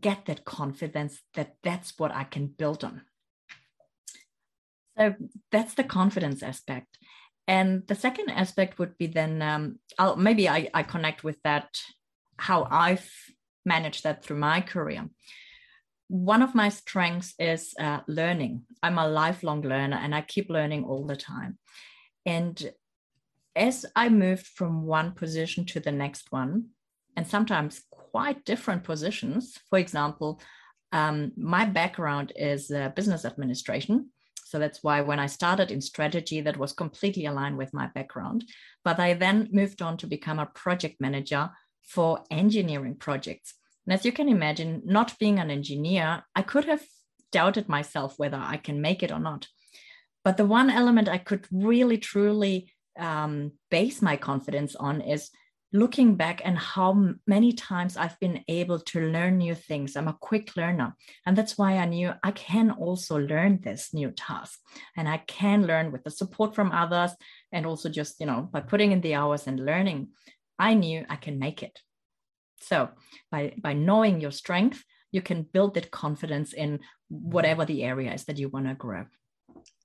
get 0.00 0.26
that 0.26 0.44
confidence 0.44 1.20
that 1.34 1.56
that's 1.62 1.98
what 1.98 2.12
I 2.12 2.24
can 2.24 2.46
build 2.46 2.84
on. 2.84 3.02
So 4.98 5.14
that's 5.50 5.74
the 5.74 5.84
confidence 5.84 6.42
aspect. 6.42 6.98
And 7.48 7.86
the 7.86 7.94
second 7.94 8.30
aspect 8.30 8.78
would 8.78 8.96
be 8.98 9.06
then 9.06 9.42
um, 9.42 9.78
I'll, 9.98 10.16
maybe 10.16 10.48
I, 10.48 10.68
I 10.74 10.82
connect 10.82 11.24
with 11.24 11.38
that, 11.42 11.80
how 12.36 12.68
I've 12.70 13.10
managed 13.64 14.04
that 14.04 14.22
through 14.22 14.38
my 14.38 14.60
career. 14.60 15.08
One 16.08 16.42
of 16.42 16.54
my 16.54 16.68
strengths 16.68 17.34
is 17.38 17.74
uh, 17.80 18.00
learning. 18.06 18.64
I'm 18.82 18.98
a 18.98 19.08
lifelong 19.08 19.62
learner 19.62 19.96
and 19.96 20.14
I 20.14 20.20
keep 20.20 20.50
learning 20.50 20.84
all 20.84 21.06
the 21.06 21.16
time. 21.16 21.58
And 22.26 22.72
as 23.56 23.86
I 23.96 24.08
moved 24.08 24.46
from 24.46 24.84
one 24.84 25.12
position 25.12 25.64
to 25.66 25.80
the 25.80 25.92
next 25.92 26.30
one, 26.30 26.68
and 27.16 27.26
sometimes 27.26 27.82
quite 28.12 28.44
different 28.44 28.84
positions, 28.84 29.58
for 29.70 29.78
example, 29.78 30.40
um, 30.92 31.32
my 31.36 31.64
background 31.64 32.32
is 32.36 32.70
uh, 32.70 32.90
business 32.90 33.24
administration. 33.24 34.10
So 34.44 34.58
that's 34.58 34.80
why 34.82 35.00
when 35.00 35.18
I 35.18 35.26
started 35.26 35.70
in 35.70 35.80
strategy, 35.80 36.42
that 36.42 36.58
was 36.58 36.74
completely 36.74 37.24
aligned 37.24 37.56
with 37.56 37.72
my 37.72 37.86
background. 37.94 38.44
But 38.84 39.00
I 39.00 39.14
then 39.14 39.48
moved 39.50 39.80
on 39.80 39.96
to 39.98 40.06
become 40.06 40.38
a 40.38 40.50
project 40.54 41.00
manager 41.00 41.50
for 41.82 42.22
engineering 42.30 42.96
projects. 42.96 43.54
And 43.86 43.94
as 43.94 44.04
you 44.04 44.12
can 44.12 44.28
imagine, 44.28 44.82
not 44.84 45.18
being 45.18 45.38
an 45.38 45.50
engineer, 45.50 46.24
I 46.36 46.42
could 46.42 46.66
have 46.66 46.82
doubted 47.32 47.68
myself 47.68 48.18
whether 48.18 48.36
I 48.36 48.58
can 48.58 48.82
make 48.82 49.02
it 49.02 49.10
or 49.10 49.18
not. 49.18 49.48
But 50.22 50.36
the 50.36 50.44
one 50.44 50.70
element 50.70 51.08
I 51.08 51.18
could 51.18 51.46
really, 51.50 51.96
truly 51.96 52.70
um, 52.98 53.52
base 53.70 54.02
my 54.02 54.16
confidence 54.16 54.76
on 54.76 55.00
is 55.00 55.30
looking 55.72 56.16
back 56.16 56.42
and 56.44 56.58
how 56.58 57.14
many 57.26 57.52
times 57.52 57.96
I've 57.96 58.18
been 58.20 58.44
able 58.48 58.78
to 58.78 59.00
learn 59.00 59.38
new 59.38 59.54
things. 59.54 59.96
I'm 59.96 60.08
a 60.08 60.18
quick 60.20 60.56
learner. 60.56 60.94
And 61.26 61.36
that's 61.36 61.56
why 61.56 61.78
I 61.78 61.86
knew 61.86 62.12
I 62.22 62.30
can 62.32 62.70
also 62.70 63.18
learn 63.18 63.60
this 63.62 63.94
new 63.94 64.10
task. 64.10 64.58
And 64.96 65.08
I 65.08 65.18
can 65.18 65.66
learn 65.66 65.90
with 65.90 66.04
the 66.04 66.10
support 66.10 66.54
from 66.54 66.72
others 66.72 67.12
and 67.52 67.64
also 67.64 67.88
just, 67.88 68.20
you 68.20 68.26
know, 68.26 68.48
by 68.52 68.60
putting 68.60 68.92
in 68.92 69.00
the 69.00 69.14
hours 69.14 69.46
and 69.46 69.64
learning, 69.64 70.08
I 70.58 70.74
knew 70.74 71.06
I 71.08 71.16
can 71.16 71.38
make 71.38 71.62
it. 71.62 71.78
So 72.60 72.90
by 73.30 73.54
by 73.60 73.72
knowing 73.72 74.20
your 74.20 74.30
strength, 74.30 74.84
you 75.10 75.22
can 75.22 75.42
build 75.42 75.74
that 75.74 75.90
confidence 75.90 76.52
in 76.52 76.80
whatever 77.08 77.64
the 77.64 77.82
area 77.82 78.12
is 78.12 78.24
that 78.24 78.38
you 78.38 78.48
want 78.48 78.66
to 78.66 78.74
grow. 78.74 79.06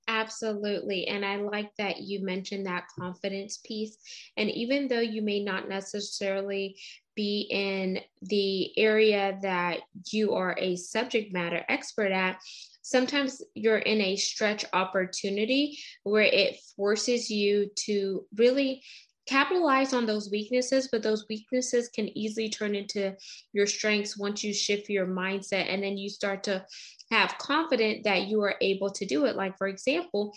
Absolutely. 0.08 1.08
And 1.08 1.26
I 1.26 1.36
like 1.38 1.72
that 1.78 2.00
you 2.02 2.24
mentioned 2.24 2.66
that 2.66 2.88
confidence 2.98 3.58
piece. 3.58 3.98
And 4.38 4.50
even 4.50 4.88
though 4.88 5.02
you 5.02 5.22
may 5.22 5.44
not 5.44 5.68
necessarily 5.68 6.78
be 7.14 7.48
in 7.50 8.00
the 8.22 8.78
area 8.78 9.38
that 9.42 9.80
you 10.12 10.34
are 10.34 10.56
a 10.58 10.78
subject 10.78 11.34
matter 11.34 11.64
expert 11.68 12.12
at, 12.12 12.40
sometimes 12.82 13.42
you're 13.54 13.80
in 13.80 14.00
a 14.00 14.16
stretch 14.16 14.64
opportunity 14.72 15.78
where 16.04 16.24
it 16.24 16.56
forces 16.78 17.30
you 17.30 17.70
to 17.76 18.26
really 18.36 18.82
capitalize 19.28 19.94
on 19.94 20.06
those 20.06 20.32
weaknesses, 20.32 20.90
but 20.92 21.04
those 21.04 21.26
weaknesses 21.30 21.90
can 21.90 22.16
easily 22.18 22.50
turn 22.50 22.76
into 22.76 23.16
your 23.54 23.68
strengths 23.68 24.18
once 24.18 24.44
you 24.44 24.54
shift 24.54 24.90
your 24.90 25.06
mindset 25.06 25.68
and 25.70 25.84
then 25.84 25.98
you 25.98 26.10
start 26.10 26.44
to 26.44 26.66
have 27.12 27.38
confidence 27.38 28.02
that 28.04 28.28
you 28.28 28.42
are 28.42 28.56
able 28.62 28.90
to 28.92 29.06
do 29.06 29.26
it. 29.26 29.36
Like, 29.36 29.58
for 29.58 29.68
example, 29.68 30.34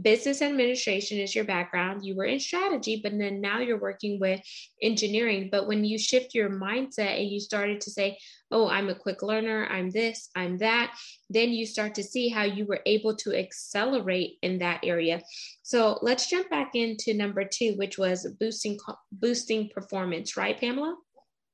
business 0.00 0.42
administration 0.42 1.18
is 1.18 1.34
your 1.34 1.44
background. 1.44 2.04
You 2.04 2.16
were 2.16 2.24
in 2.24 2.40
strategy, 2.40 3.00
but 3.02 3.16
then 3.16 3.40
now 3.40 3.60
you're 3.60 3.78
working 3.78 4.18
with 4.18 4.40
engineering. 4.82 5.48
But 5.52 5.68
when 5.68 5.84
you 5.84 5.98
shift 5.98 6.34
your 6.34 6.50
mindset 6.50 7.20
and 7.20 7.28
you 7.28 7.38
started 7.38 7.80
to 7.82 7.90
say, 7.90 8.18
oh, 8.50 8.68
I'm 8.68 8.88
a 8.88 8.94
quick 8.94 9.22
learner, 9.22 9.66
I'm 9.70 9.90
this, 9.90 10.30
I'm 10.34 10.58
that, 10.58 10.94
then 11.30 11.50
you 11.50 11.64
start 11.64 11.94
to 11.94 12.02
see 12.02 12.28
how 12.28 12.42
you 12.42 12.66
were 12.66 12.80
able 12.86 13.14
to 13.16 13.34
accelerate 13.34 14.38
in 14.42 14.58
that 14.58 14.80
area. 14.82 15.22
So 15.62 15.98
let's 16.02 16.28
jump 16.28 16.50
back 16.50 16.74
into 16.74 17.14
number 17.14 17.44
two, 17.44 17.74
which 17.76 17.98
was 17.98 18.26
boosting 18.40 18.78
boosting 19.12 19.68
performance, 19.68 20.36
right, 20.36 20.58
Pamela? 20.58 20.96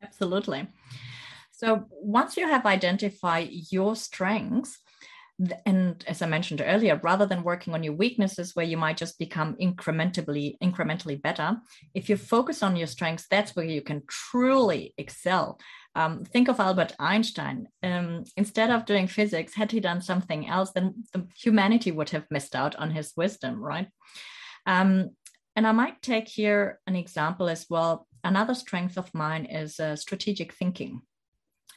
Absolutely. 0.02 0.66
So 1.52 1.86
once 1.90 2.36
you 2.36 2.46
have 2.46 2.64
identified 2.66 3.48
your 3.50 3.96
strengths, 3.96 4.78
and 5.64 6.04
as 6.08 6.20
I 6.20 6.26
mentioned 6.26 6.62
earlier, 6.64 7.00
rather 7.02 7.24
than 7.24 7.44
working 7.44 7.72
on 7.74 7.84
your 7.84 7.92
weaknesses 7.92 8.56
where 8.56 8.66
you 8.66 8.76
might 8.76 8.96
just 8.96 9.18
become 9.18 9.54
incrementally 9.56 10.58
incrementally 10.62 11.20
better, 11.20 11.56
if 11.94 12.08
you 12.08 12.16
focus 12.16 12.62
on 12.62 12.76
your 12.76 12.88
strengths, 12.88 13.26
that's 13.30 13.54
where 13.54 13.64
you 13.64 13.80
can 13.80 14.02
truly 14.08 14.94
excel. 14.98 15.60
Um, 15.94 16.24
think 16.24 16.48
of 16.48 16.60
Albert 16.60 16.94
Einstein. 16.98 17.68
Um, 17.82 18.24
instead 18.36 18.70
of 18.70 18.84
doing 18.84 19.06
physics, 19.06 19.54
had 19.54 19.70
he 19.70 19.80
done 19.80 20.02
something 20.02 20.48
else, 20.48 20.72
then 20.72 21.04
the 21.12 21.26
humanity 21.40 21.92
would 21.92 22.10
have 22.10 22.26
missed 22.30 22.56
out 22.56 22.74
on 22.76 22.90
his 22.90 23.12
wisdom, 23.16 23.62
right? 23.62 23.88
Um, 24.66 25.10
and 25.54 25.66
I 25.66 25.72
might 25.72 26.02
take 26.02 26.28
here 26.28 26.80
an 26.86 26.96
example 26.96 27.48
as 27.48 27.66
well. 27.70 28.06
Another 28.24 28.54
strength 28.54 28.98
of 28.98 29.12
mine 29.14 29.44
is 29.44 29.78
uh, 29.78 29.96
strategic 29.96 30.52
thinking 30.52 31.02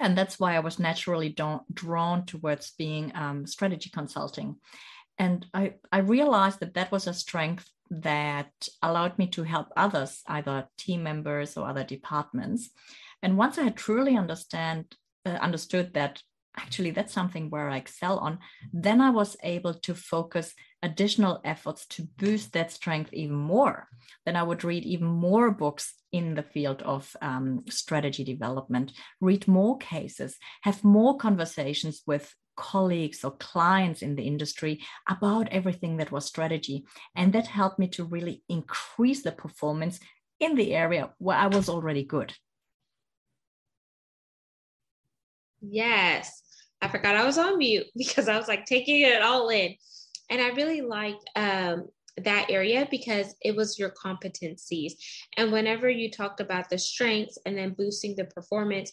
and 0.02 0.18
that's 0.18 0.40
why 0.40 0.56
I 0.56 0.60
was 0.60 0.80
naturally 0.80 1.36
drawn 1.74 2.26
towards 2.26 2.72
being 2.72 3.12
um, 3.16 3.46
strategy 3.46 3.90
consulting. 3.90 4.58
And 5.18 5.46
I, 5.54 5.76
I 5.92 6.00
realized 6.00 6.60
that 6.60 6.74
that 6.74 6.92
was 6.92 7.08
a 7.08 7.14
strength 7.14 7.70
that 7.92 8.52
allowed 8.82 9.18
me 9.18 9.28
to 9.28 9.44
help 9.44 9.68
others, 9.76 10.24
either 10.28 10.68
team 10.78 11.04
members 11.04 11.58
or 11.58 11.68
other 11.68 11.84
departments. 11.84 12.70
And 13.22 13.38
once 13.38 13.58
I 13.58 13.64
had 13.64 13.76
truly 13.76 14.18
understand 14.18 14.86
uh, 15.26 15.30
understood 15.30 15.94
that 15.94 16.22
actually 16.58 16.92
that's 16.92 17.14
something 17.14 17.50
where 17.50 17.70
I 17.70 17.78
excel 17.78 18.20
on, 18.20 18.40
then 18.74 19.02
I 19.02 19.10
was 19.10 19.38
able 19.44 19.74
to 19.74 19.96
focus 19.96 20.54
additional 20.84 21.40
efforts 21.44 21.86
to 21.88 22.08
boost 22.18 22.54
that 22.54 22.72
strength 22.72 23.14
even 23.14 23.36
more. 23.36 23.88
Then 24.26 24.36
I 24.36 24.44
would 24.44 24.64
read 24.64 24.84
even 24.84 25.08
more 25.08 25.52
books 25.52 25.94
in 26.12 26.36
the 26.36 26.44
field 26.44 26.82
of 26.82 27.16
um, 27.22 27.64
strategy 27.70 28.24
development, 28.24 28.94
read 29.20 29.48
more 29.48 29.78
cases, 29.78 30.38
have 30.64 30.84
more 30.84 31.18
conversations 31.18 32.02
with 32.06 32.34
colleagues 32.58 33.24
or 33.24 33.32
clients 33.32 34.02
in 34.02 34.16
the 34.16 34.24
industry 34.24 34.82
about 35.08 35.48
everything 35.50 35.98
that 35.98 36.12
was 36.12 36.26
strategy. 36.26 36.86
And 37.16 37.34
that 37.34 37.48
helped 37.48 37.80
me 37.80 37.88
to 37.90 38.04
really 38.04 38.44
increase 38.50 39.24
the 39.24 39.32
performance 39.32 40.00
in 40.40 40.56
the 40.56 40.74
area 40.74 41.12
where 41.18 41.38
I 41.38 41.48
was 41.48 41.70
already 41.70 42.04
good. 42.04 42.34
Yes. 45.62 46.42
I 46.82 46.88
forgot 46.88 47.16
I 47.16 47.26
was 47.26 47.38
on 47.38 47.58
mute 47.58 47.88
because 47.96 48.28
I 48.28 48.38
was 48.38 48.48
like 48.48 48.66
taking 48.66 49.02
it 49.02 49.22
all 49.22 49.50
in. 49.50 49.76
And 50.30 50.42
I 50.42 50.50
really 50.50 50.82
liked 50.82 51.30
um, 51.36 51.90
that 52.24 52.50
area 52.50 52.88
because 52.90 53.36
it 53.42 53.56
was 53.56 53.78
your 53.78 53.92
competencies. 53.92 54.94
And 55.38 55.52
whenever 55.52 55.90
you 55.90 56.10
talked 56.10 56.40
about 56.40 56.70
the 56.70 56.78
strengths 56.78 57.38
and 57.46 57.58
then 57.58 57.76
boosting 57.78 58.16
the 58.16 58.26
performance, 58.26 58.92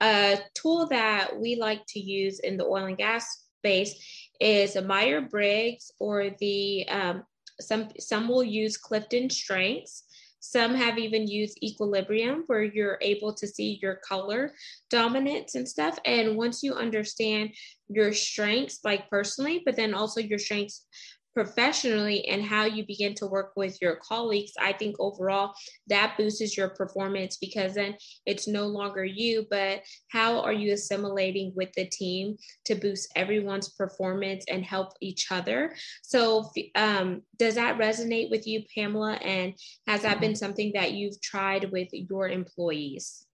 a 0.00 0.38
tool 0.54 0.86
that 0.88 1.38
we 1.38 1.56
like 1.56 1.82
to 1.88 2.00
use 2.00 2.40
in 2.40 2.56
the 2.56 2.64
oil 2.64 2.86
and 2.86 2.98
gas 2.98 3.46
space 3.58 3.94
is 4.40 4.76
a 4.76 4.82
Myers-Briggs 4.82 5.92
or 6.00 6.30
the 6.40 6.88
um, 6.88 7.24
some 7.60 7.88
some 7.98 8.26
will 8.28 8.44
use 8.44 8.76
Clifton 8.76 9.28
Strengths. 9.30 10.04
Some 10.40 10.74
have 10.74 10.98
even 10.98 11.28
used 11.28 11.62
equilibrium 11.62 12.44
where 12.46 12.62
you're 12.62 12.98
able 13.02 13.34
to 13.34 13.46
see 13.46 13.78
your 13.82 13.96
color 13.96 14.54
dominance 14.88 15.54
and 15.54 15.68
stuff. 15.68 15.98
And 16.04 16.36
once 16.36 16.62
you 16.62 16.74
understand 16.74 17.50
your 17.88 18.12
strengths, 18.12 18.80
like 18.82 19.08
personally, 19.10 19.62
but 19.64 19.76
then 19.76 19.94
also 19.94 20.20
your 20.20 20.38
strengths 20.38 20.86
professionally 21.34 22.26
and 22.26 22.42
how 22.42 22.64
you 22.64 22.84
begin 22.86 23.14
to 23.14 23.26
work 23.26 23.52
with 23.56 23.80
your 23.80 23.96
colleagues, 23.96 24.52
I 24.60 24.72
think 24.72 24.96
overall 24.98 25.54
that 25.88 26.16
boosts 26.16 26.56
your 26.56 26.70
performance 26.70 27.36
because 27.36 27.74
then 27.74 27.96
it's 28.26 28.48
no 28.48 28.66
longer 28.66 29.04
you, 29.04 29.46
but 29.50 29.82
how 30.08 30.40
are 30.40 30.52
you 30.52 30.72
assimilating 30.72 31.52
with 31.54 31.72
the 31.74 31.86
team 31.86 32.36
to 32.66 32.74
boost 32.74 33.12
everyone's 33.16 33.70
performance 33.70 34.44
and 34.48 34.64
help 34.64 34.92
each 35.00 35.30
other? 35.30 35.74
So, 36.02 36.50
um, 36.74 37.22
does 37.38 37.54
that 37.54 37.78
resonate 37.78 38.30
with 38.30 38.46
you, 38.46 38.64
Pamela? 38.74 39.14
And 39.14 39.54
has 39.86 40.02
that 40.02 40.20
been 40.20 40.36
something 40.36 40.72
that 40.74 40.92
you've 40.92 41.20
tried 41.20 41.70
with 41.70 41.88
your 41.92 42.28
employees? 42.28 43.26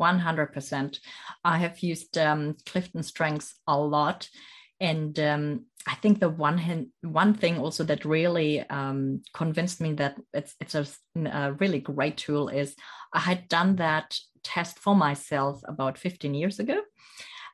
100%. 0.00 1.00
I 1.44 1.58
have 1.58 1.80
used 1.80 2.16
um, 2.16 2.56
Clifton 2.64 3.02
Strengths 3.02 3.54
a 3.66 3.76
lot. 3.76 4.28
And 4.80 5.18
um, 5.18 5.64
I 5.86 5.94
think 5.96 6.20
the 6.20 6.28
one 6.28 6.58
hand, 6.58 6.88
one 7.02 7.34
thing 7.34 7.58
also 7.58 7.84
that 7.84 8.04
really 8.04 8.60
um, 8.68 9.22
convinced 9.32 9.80
me 9.80 9.94
that 9.94 10.18
it's 10.32 10.54
it's 10.60 10.74
a, 10.74 10.86
a, 11.16 11.52
really 11.54 11.80
great 11.80 12.16
tool 12.16 12.48
is 12.48 12.76
I 13.12 13.20
had 13.20 13.48
done 13.48 13.76
that 13.76 14.16
test 14.44 14.78
for 14.78 14.94
myself 14.94 15.60
about 15.66 15.98
15 15.98 16.34
years 16.34 16.60
ago, 16.60 16.80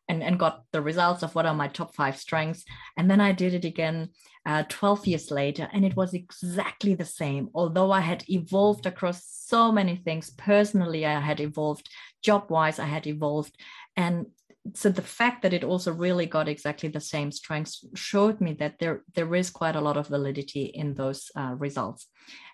and 0.08 0.22
and 0.22 0.38
got 0.38 0.64
the 0.72 0.82
results 0.82 1.22
of 1.22 1.34
what 1.34 1.46
are 1.46 1.54
my 1.54 1.68
top 1.68 1.94
five 1.94 2.16
strengths, 2.18 2.64
and 2.98 3.10
then 3.10 3.20
I 3.20 3.32
did 3.32 3.54
it 3.54 3.64
again 3.64 4.10
uh, 4.46 4.64
12 4.68 5.06
years 5.06 5.30
later, 5.30 5.68
and 5.72 5.84
it 5.84 5.96
was 5.96 6.12
exactly 6.12 6.94
the 6.94 7.04
same. 7.04 7.48
Although 7.54 7.90
I 7.90 8.00
had 8.00 8.24
evolved 8.28 8.84
across 8.84 9.24
so 9.24 9.72
many 9.72 9.96
things 9.96 10.30
personally, 10.30 11.06
I 11.06 11.20
had 11.20 11.40
evolved. 11.40 11.88
Job 12.22 12.50
wise, 12.50 12.78
I 12.78 12.86
had 12.86 13.06
evolved, 13.06 13.56
and 13.96 14.26
so 14.73 14.88
the 14.88 15.02
fact 15.02 15.42
that 15.42 15.52
it 15.52 15.62
also 15.62 15.92
really 15.92 16.25
got 16.25 16.49
exactly 16.49 16.88
the 16.88 17.00
same 17.00 17.30
strengths 17.30 17.85
showed 17.94 18.40
me 18.40 18.54
that 18.54 18.78
there 18.78 19.02
there 19.14 19.35
is 19.35 19.50
quite 19.50 19.76
a 19.76 19.80
lot 19.80 19.97
of 19.97 20.09
validity 20.09 20.64
in 20.64 20.94
those 20.94 21.30
uh, 21.37 21.54
results. 21.59 22.06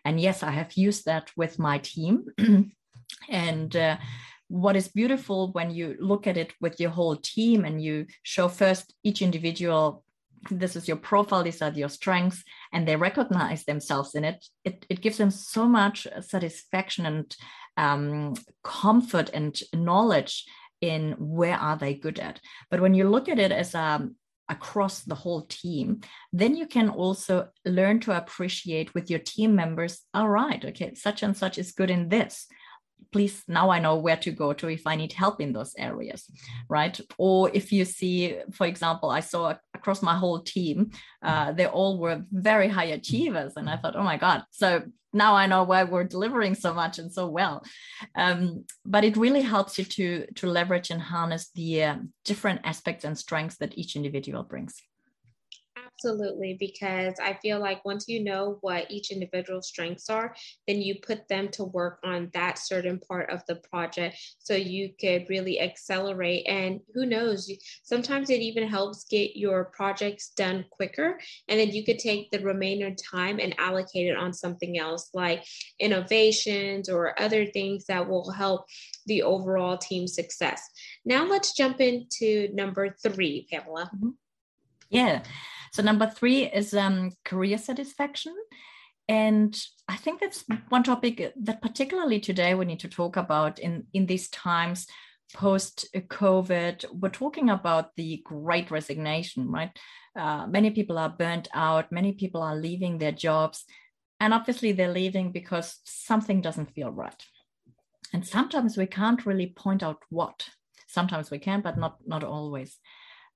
And 0.05 0.21
yes 0.21 0.43
i 0.43 0.51
have 0.51 0.73
used 0.73 1.05
that 1.05 1.31
with 1.37 1.59
my 1.59 1.79
team. 1.79 2.25
And 3.29 3.75
uh, 3.75 3.97
what 4.47 4.77
is 4.77 4.89
beautiful 4.89 5.53
when 5.53 5.71
you 5.71 5.97
look 6.01 6.27
at 6.27 6.37
it 6.37 6.53
with 6.61 6.81
your 6.81 6.91
whole 6.91 7.17
team 7.17 7.65
and 7.65 7.83
you 7.83 8.07
show 8.23 8.49
first 8.49 8.95
each 9.05 9.23
individual 9.23 10.05
this 10.51 10.75
is 10.75 10.89
your 10.89 10.97
profile 10.97 11.43
these 11.43 11.61
are 11.61 11.71
your 11.71 11.89
strengths 11.89 12.43
and 12.73 12.89
they 12.89 12.97
recognize 12.97 13.65
themselves 13.65 14.15
in 14.15 14.25
it 14.25 14.45
it, 14.65 14.87
it 14.89 15.01
gives 15.03 15.19
them 15.19 15.31
so 15.31 15.67
much 15.67 16.07
satisfaction 16.21 17.07
and 17.07 17.37
um, 17.77 18.35
comfort 18.65 19.31
and 19.35 19.61
knowledge 19.75 20.47
in 20.81 21.13
where 21.19 21.57
are 21.57 21.77
they 21.77 21.95
good 21.95 22.19
at. 22.19 22.41
But 22.71 22.81
when 22.81 22.95
you 22.95 23.09
look 23.09 23.29
at 23.29 23.39
it 23.39 23.53
as 23.53 23.75
um, 23.75 24.17
across 24.51 25.03
the 25.03 25.15
whole 25.15 25.43
team 25.43 26.01
then 26.33 26.57
you 26.57 26.67
can 26.67 26.89
also 26.89 27.49
learn 27.65 28.01
to 28.01 28.17
appreciate 28.17 28.93
with 28.95 29.09
your 29.09 29.21
team 29.21 29.55
members 29.55 30.01
all 30.13 30.29
right 30.29 30.65
okay 30.65 30.93
such 30.95 31.23
and 31.23 31.37
such 31.37 31.57
is 31.57 31.71
good 31.71 31.89
in 31.89 32.09
this 32.09 32.47
please 33.13 33.43
now 33.49 33.71
i 33.71 33.79
know 33.79 33.97
where 33.97 34.17
to 34.17 34.31
go 34.31 34.53
to 34.53 34.69
if 34.69 34.87
i 34.87 34.97
need 34.97 35.13
help 35.13 35.41
in 35.41 35.53
those 35.53 35.75
areas 35.79 36.31
right? 36.69 37.01
Or 37.19 37.51
if 37.53 37.73
you 37.73 37.85
see 37.85 38.37
for 38.53 38.67
example 38.67 39.11
i 39.11 39.21
saw 39.21 39.55
across 39.75 40.03
my 40.03 40.17
whole 40.17 40.41
team 40.41 40.91
uh, 41.23 41.53
they 41.53 41.67
all 41.67 41.99
were 41.99 42.25
very 42.31 42.69
high 42.69 42.85
achievers 42.85 43.55
and 43.57 43.69
i 43.69 43.77
thought 43.77 43.97
oh 43.97 44.03
my 44.03 44.17
god. 44.17 44.45
So 44.51 44.83
now 45.13 45.35
i 45.35 45.47
know 45.47 45.65
why 45.65 45.85
we're 45.85 46.05
delivering 46.05 46.55
so 46.55 46.73
much 46.73 46.99
and 46.99 47.13
so 47.13 47.27
well. 47.27 47.63
Um, 48.15 48.65
but 48.85 49.05
it 49.05 49.17
really 49.17 49.43
helps 49.43 49.79
you 49.79 49.85
to 49.85 50.27
to 50.37 50.47
leverage 50.47 50.91
and 50.91 51.03
harness 51.03 51.51
the 51.55 51.85
uh, 51.85 51.97
different 52.25 52.61
aspects 52.65 53.05
and 53.05 53.19
strengths 53.19 53.57
that 53.59 53.77
each 53.77 53.97
individual 53.97 54.45
brings 54.45 54.75
Absolutely, 56.03 56.57
because 56.59 57.15
I 57.23 57.35
feel 57.43 57.61
like 57.61 57.85
once 57.85 58.09
you 58.09 58.25
know 58.25 58.57
what 58.63 58.91
each 58.91 59.11
individual 59.11 59.61
strengths 59.61 60.09
are, 60.09 60.35
then 60.67 60.81
you 60.81 60.95
put 61.03 61.29
them 61.29 61.51
to 61.51 61.65
work 61.65 61.99
on 62.03 62.31
that 62.33 62.59
certain 62.59 62.99
part 62.99 63.29
of 63.29 63.43
the 63.47 63.57
project 63.57 64.17
so 64.39 64.55
you 64.55 64.95
could 64.99 65.27
really 65.29 65.61
accelerate. 65.61 66.47
And 66.49 66.81
who 66.95 67.05
knows, 67.05 67.53
sometimes 67.83 68.31
it 68.31 68.41
even 68.41 68.67
helps 68.67 69.05
get 69.11 69.37
your 69.37 69.67
projects 69.77 70.31
done 70.31 70.65
quicker. 70.71 71.21
And 71.49 71.61
then 71.61 71.69
you 71.69 71.85
could 71.85 71.99
take 71.99 72.31
the 72.31 72.41
remainder 72.41 72.95
time 72.95 73.39
and 73.39 73.55
allocate 73.59 74.07
it 74.07 74.17
on 74.17 74.33
something 74.33 74.79
else 74.79 75.11
like 75.13 75.45
innovations 75.79 76.89
or 76.89 77.21
other 77.21 77.45
things 77.45 77.85
that 77.87 78.09
will 78.09 78.31
help 78.31 78.65
the 79.05 79.23
overall 79.23 79.77
team 79.77 80.07
success. 80.07 80.63
Now 81.05 81.27
let's 81.27 81.53
jump 81.53 81.79
into 81.79 82.49
number 82.55 82.97
three, 83.03 83.47
Pamela. 83.51 83.91
Mm-hmm. 83.95 84.11
Yeah. 84.89 85.23
So 85.73 85.83
number 85.83 86.07
three 86.07 86.47
is 86.47 86.75
um, 86.75 87.13
career 87.25 87.59
satisfaction. 87.59 88.35
And 89.09 89.61
I 89.89 89.97
think 89.97 90.21
that's 90.21 90.45
one 90.69 90.83
topic 90.83 91.33
that 91.43 91.63
particularly 91.63 92.21
today 92.21 92.55
we 92.55 92.65
need 92.65 92.81
to 92.81 92.89
talk 92.89 93.17
about 93.17 93.59
in, 93.59 93.87
in 93.93 94.07
these 94.07 94.29
times 94.31 94.87
post 95.33 95.89
COVID. 95.95 96.85
We're 96.93 97.09
talking 97.09 97.51
about 97.51 97.95
the 97.97 98.23
great 98.25 98.71
resignation, 98.71 99.51
right? 99.51 99.77
Uh, 100.17 100.47
many 100.47 100.71
people 100.71 100.99
are 100.99 101.09
burnt 101.09 101.49
out, 101.55 101.93
many 101.93 102.13
people 102.13 102.43
are 102.43 102.57
leaving 102.57 102.99
their 102.99 103.13
jobs. 103.13 103.65
And 104.19 104.35
obviously, 104.35 104.73
they're 104.73 104.93
leaving 104.93 105.33
because 105.33 105.79
something 105.85 106.41
doesn't 106.41 106.75
feel 106.75 106.91
right. 106.91 107.25
And 108.13 108.27
sometimes 108.27 108.77
we 108.77 108.87
can't 108.87 109.25
really 109.25 109.55
point 109.57 109.83
out 109.83 110.03
what. 110.11 110.49
Sometimes 110.89 111.31
we 111.31 111.39
can, 111.39 111.63
but 111.63 111.79
not, 111.79 111.99
not 112.07 112.25
always. 112.25 112.79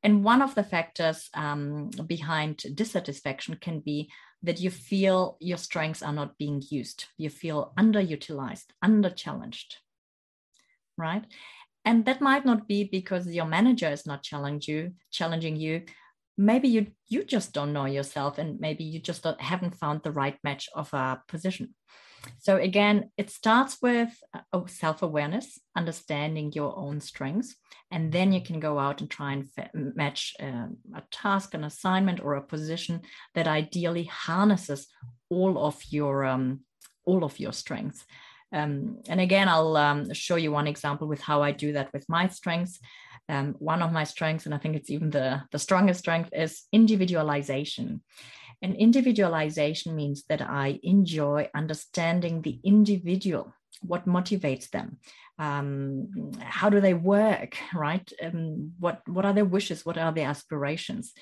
And 0.04 0.23
one 0.23 0.42
of 0.42 0.54
the 0.54 0.62
factors 0.62 1.30
um, 1.32 1.90
behind 2.06 2.58
dissatisfaction 2.75 3.56
can 3.56 3.80
be 3.80 4.11
that 4.42 4.61
you 4.61 4.70
feel 4.70 5.38
your 5.40 5.56
strengths 5.56 6.02
are 6.02 6.12
not 6.12 6.37
being 6.37 6.62
used. 6.70 7.06
You 7.16 7.30
feel 7.30 7.73
underutilized, 7.78 8.66
under-challenged, 8.82 9.78
right? 10.99 11.25
And 11.87 12.04
that 12.04 12.20
might 12.20 12.44
not 12.44 12.68
be 12.68 12.84
because 12.84 13.26
your 13.26 13.46
manager 13.46 13.88
is 13.88 14.06
not 14.06 14.23
challenging 14.23 14.75
you, 14.75 14.92
challenging 15.11 15.56
you. 15.56 15.82
Maybe 16.37 16.69
you 16.69 16.88
you 17.08 17.25
just 17.25 17.52
don't 17.52 17.73
know 17.73 17.86
yourself, 17.86 18.38
and 18.38 18.60
maybe 18.60 18.84
you 18.84 18.99
just 19.00 19.26
haven't 19.38 19.76
found 19.76 20.02
the 20.02 20.12
right 20.12 20.36
match 20.45 20.69
of 20.75 20.93
a 20.93 21.23
position. 21.28 21.75
So 22.39 22.56
again, 22.56 23.10
it 23.17 23.30
starts 23.30 23.78
with 23.82 24.10
uh, 24.52 24.67
self-awareness, 24.67 25.58
understanding 25.76 26.52
your 26.52 26.76
own 26.78 27.00
strengths, 27.00 27.56
and 27.91 28.13
then 28.13 28.32
you 28.32 28.43
can 28.43 28.60
go 28.60 28.78
out 28.78 29.00
and 29.00 29.10
try 29.10 29.32
and 29.32 29.49
match 29.95 30.34
uh, 30.41 30.69
a 30.95 31.02
task, 31.10 31.54
an 31.54 31.65
assignment, 31.65 32.21
or 32.21 32.34
a 32.34 32.43
position 32.43 33.02
that 33.34 33.47
ideally 33.47 34.04
harnesses 34.04 34.87
all 35.30 35.58
of 35.58 35.80
your 35.91 36.25
um, 36.25 36.60
all 37.04 37.25
of 37.25 37.39
your 37.39 37.52
strengths. 37.52 38.04
Um, 38.52 39.00
and 39.08 39.21
again, 39.21 39.49
I'll 39.49 39.76
um, 39.76 40.15
show 40.15 40.37
you 40.37 40.52
one 40.52 40.69
example 40.69 41.08
with 41.08 41.21
how 41.21 41.43
I 41.43 41.50
do 41.52 41.73
that 41.73 41.93
with 41.93 42.08
my 42.08 42.28
strengths. 42.28 42.78
Um, 43.28 43.56
one 43.58 43.82
of 43.82 43.93
my 43.93 44.04
strengths, 44.04 44.47
and 44.47 44.54
I 44.54 44.58
think 44.58 44.76
it's 44.76 44.91
even 44.91 45.10
the, 45.10 45.43
the 45.50 45.58
strongest 45.58 46.00
strength, 46.00 46.30
is 46.32 46.63
individualization. 46.73 48.02
And 48.64 48.74
individualization 48.76 49.94
means 49.94 50.24
that 50.30 50.40
I 50.40 50.80
enjoy 50.82 51.50
understanding 51.54 52.40
the 52.40 52.58
individual, 52.64 53.52
what 53.82 54.06
motivates 54.06 54.70
them, 54.70 54.96
um, 55.38 56.32
how 56.40 56.70
do 56.70 56.80
they 56.80 56.94
work, 56.94 57.58
right? 57.74 58.10
Um, 58.22 58.72
what 58.78 59.02
what 59.06 59.26
are 59.26 59.34
their 59.34 59.44
wishes? 59.44 59.84
What 59.84 59.98
are 59.98 60.12
their 60.12 60.28
aspirations? 60.28 61.12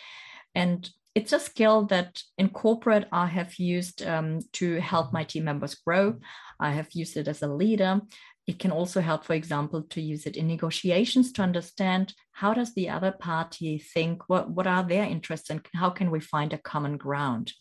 And 0.54 0.88
it's 1.16 1.32
a 1.32 1.40
skill 1.40 1.86
that 1.86 2.22
in 2.38 2.48
corporate 2.48 3.08
I 3.10 3.26
have 3.26 3.56
used 3.56 4.06
um, 4.06 4.38
to 4.52 4.80
help 4.80 5.12
my 5.12 5.24
team 5.24 5.42
members 5.42 5.74
grow. 5.74 6.20
I 6.60 6.70
have 6.70 6.92
used 6.92 7.16
it 7.16 7.26
as 7.26 7.42
a 7.42 7.52
leader 7.52 8.02
it 8.46 8.58
can 8.58 8.70
also 8.70 9.00
help 9.00 9.24
for 9.24 9.34
example 9.34 9.82
to 9.82 10.00
use 10.00 10.26
it 10.26 10.36
in 10.36 10.46
negotiations 10.46 11.32
to 11.32 11.42
understand 11.42 12.14
how 12.32 12.52
does 12.52 12.74
the 12.74 12.88
other 12.88 13.12
party 13.12 13.78
think 13.78 14.28
what, 14.28 14.50
what 14.50 14.66
are 14.66 14.82
their 14.82 15.04
interests 15.04 15.50
and 15.50 15.64
how 15.74 15.90
can 15.90 16.10
we 16.10 16.20
find 16.20 16.52
a 16.52 16.58
common 16.58 16.96
ground. 16.96 17.52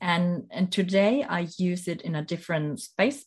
And 0.00 0.44
and 0.50 0.70
today 0.70 1.24
i 1.24 1.46
use 1.58 1.88
it 1.88 2.02
in 2.02 2.14
a 2.14 2.24
different 2.24 2.80
space. 2.80 3.24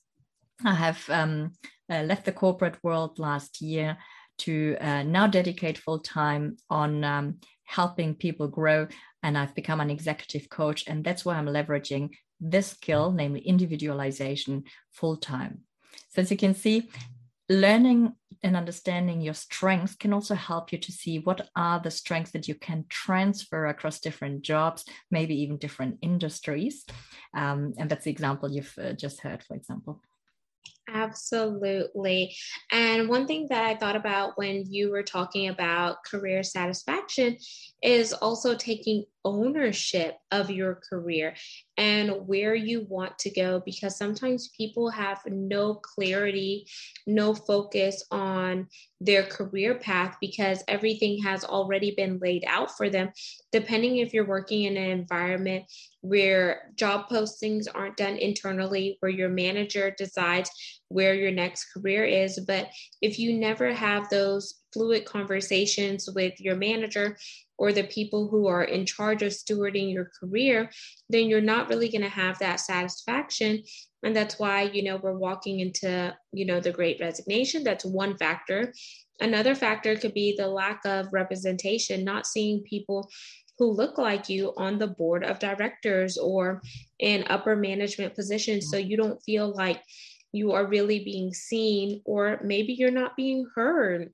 I 0.64 0.76
have 0.76 1.10
um, 1.10 1.54
uh, 1.90 2.04
left 2.04 2.26
the 2.26 2.32
corporate 2.32 2.78
world 2.84 3.20
last 3.20 3.62
year 3.62 3.98
to 4.40 4.78
uh, 4.80 5.04
now 5.04 5.28
dedicate 5.28 5.78
full 5.78 6.00
time 6.00 6.58
on 6.70 7.04
um, 7.04 7.40
helping 7.66 8.16
people 8.16 8.48
grow 8.48 8.88
and 9.24 9.38
i've 9.38 9.56
become 9.56 9.80
an 9.80 9.90
executive 9.90 10.50
coach 10.50 10.84
and 10.88 11.04
that's 11.04 11.24
why 11.24 11.36
i'm 11.36 11.46
leveraging 11.46 12.10
this 12.40 12.68
skill 12.68 13.12
namely 13.12 13.40
individualization 13.40 14.64
full 14.92 15.16
time 15.16 15.62
so 16.10 16.22
as 16.22 16.32
you 16.32 16.38
can 16.38 16.54
see, 16.54 16.90
learning 17.50 18.14
and 18.44 18.56
understanding 18.56 19.22
your 19.22 19.34
strengths 19.34 19.96
can 19.96 20.14
also 20.14 20.36
help 20.36 20.72
you 20.72 20.78
to 20.80 20.92
see 20.92 21.20
what 21.20 21.50
are 21.56 21.80
the 21.80 21.92
strengths 21.92 22.32
that 22.32 22.48
you 22.48 22.56
can 22.56 22.86
transfer 22.90 23.68
across 23.68 24.00
different 24.00 24.42
jobs, 24.42 24.84
maybe 25.12 25.36
even 25.42 25.58
different 25.58 25.98
industries. 26.02 26.86
Um, 27.36 27.74
and 27.78 27.90
that's 27.90 28.06
the 28.06 28.12
example 28.12 28.52
you've 28.52 28.74
uh, 28.82 28.94
just 28.94 29.22
heard, 29.22 29.44
for 29.44 29.56
example. 29.56 30.02
Absolutely. 30.90 32.36
And 32.72 33.08
one 33.08 33.28
thing 33.28 33.48
that 33.50 33.64
I 33.64 33.76
thought 33.76 33.96
about 33.96 34.38
when 34.38 34.66
you 34.68 34.92
were 34.92 35.04
talking 35.04 35.48
about 35.48 36.04
career 36.04 36.44
satisfaction 36.44 37.38
is 37.82 38.14
also 38.14 38.56
taking 38.56 39.06
ownership 39.24 40.18
of 40.32 40.50
your 40.50 40.82
career 40.90 41.36
and 41.78 42.28
where 42.28 42.56
you 42.56 42.86
want 42.90 43.18
to 43.20 43.30
go 43.30 43.62
because 43.66 43.98
sometimes 43.98 44.50
people 44.58 44.90
have 44.90 45.20
no 45.26 45.76
clarity, 45.76 46.68
no 47.08 47.34
focus 47.34 48.04
on 48.12 48.68
their 49.00 49.24
career 49.24 49.76
path 49.76 50.16
because 50.22 50.64
everything 50.68 51.22
has 51.22 51.44
already 51.44 51.94
been 51.96 52.20
laid 52.20 52.44
out 52.48 52.76
for 52.78 52.90
them. 52.90 53.12
Depending 53.52 53.98
if 53.98 54.14
you're 54.14 54.28
working 54.28 54.64
in 54.64 54.78
an 54.78 54.90
environment 54.90 55.66
where 56.02 56.72
job 56.76 57.08
postings 57.10 57.68
aren't 57.74 57.98
done 57.98 58.18
internally, 58.18 58.98
where 59.00 59.12
your 59.12 59.30
manager 59.30 59.94
decides 59.98 60.52
where 60.90 61.14
your 61.14 61.32
next 61.32 61.66
career 61.74 62.04
is. 62.04 62.40
But 62.40 62.70
if 63.02 63.18
you 63.18 63.38
never 63.38 63.74
have 63.74 64.10
those 64.10 64.62
fluid 64.74 65.06
conversations 65.06 66.10
with 66.14 66.40
your 66.40 66.56
manager 66.56 67.18
or 67.62 67.72
the 67.72 67.84
people 67.84 68.28
who 68.28 68.48
are 68.48 68.64
in 68.64 68.88
charge 68.88 69.22
of 69.22 69.32
stewarding 69.32 69.94
your 69.94 70.10
career, 70.20 70.68
then 71.10 71.28
you're 71.28 71.40
not 71.40 71.70
really 71.70 71.90
going 71.90 72.02
to 72.02 72.10
have 72.10 72.40
that 72.40 72.60
satisfaction. 72.60 73.64
And 74.02 74.16
that's 74.16 74.40
why, 74.40 74.64
you 74.64 74.82
know, 74.82 74.98
we're 74.98 75.20
walking 75.20 75.60
into, 75.60 76.12
you 76.34 76.46
know, 76.48 76.60
the 76.60 76.72
great 76.72 77.00
resignation. 77.00 77.64
That's 77.64 77.86
one 77.86 78.18
factor. 78.18 78.74
Another 79.20 79.54
factor 79.54 79.96
could 79.96 80.16
be 80.16 80.34
the 80.36 80.48
lack 80.48 80.82
of 80.86 81.14
representation, 81.14 82.04
not 82.04 82.26
seeing 82.26 82.64
people 82.64 83.08
who 83.60 83.70
look 83.70 84.00
like 84.00 84.28
you 84.28 84.54
on 84.58 84.80
the 84.80 84.88
board 84.88 85.24
of 85.24 85.38
directors 85.38 86.18
or 86.18 86.64
in 86.98 87.26
upper 87.30 87.56
management 87.56 88.16
positions. 88.16 88.72
So 88.72 88.78
you 88.78 88.98
don't 88.98 89.22
feel 89.22 89.54
like 89.54 89.84
you 90.32 90.54
are 90.54 90.66
really 90.66 91.04
being 91.04 91.32
seen, 91.32 92.02
or 92.06 92.42
maybe 92.44 92.74
you're 92.74 92.90
not 92.90 93.16
being 93.16 93.46
heard 93.54 94.12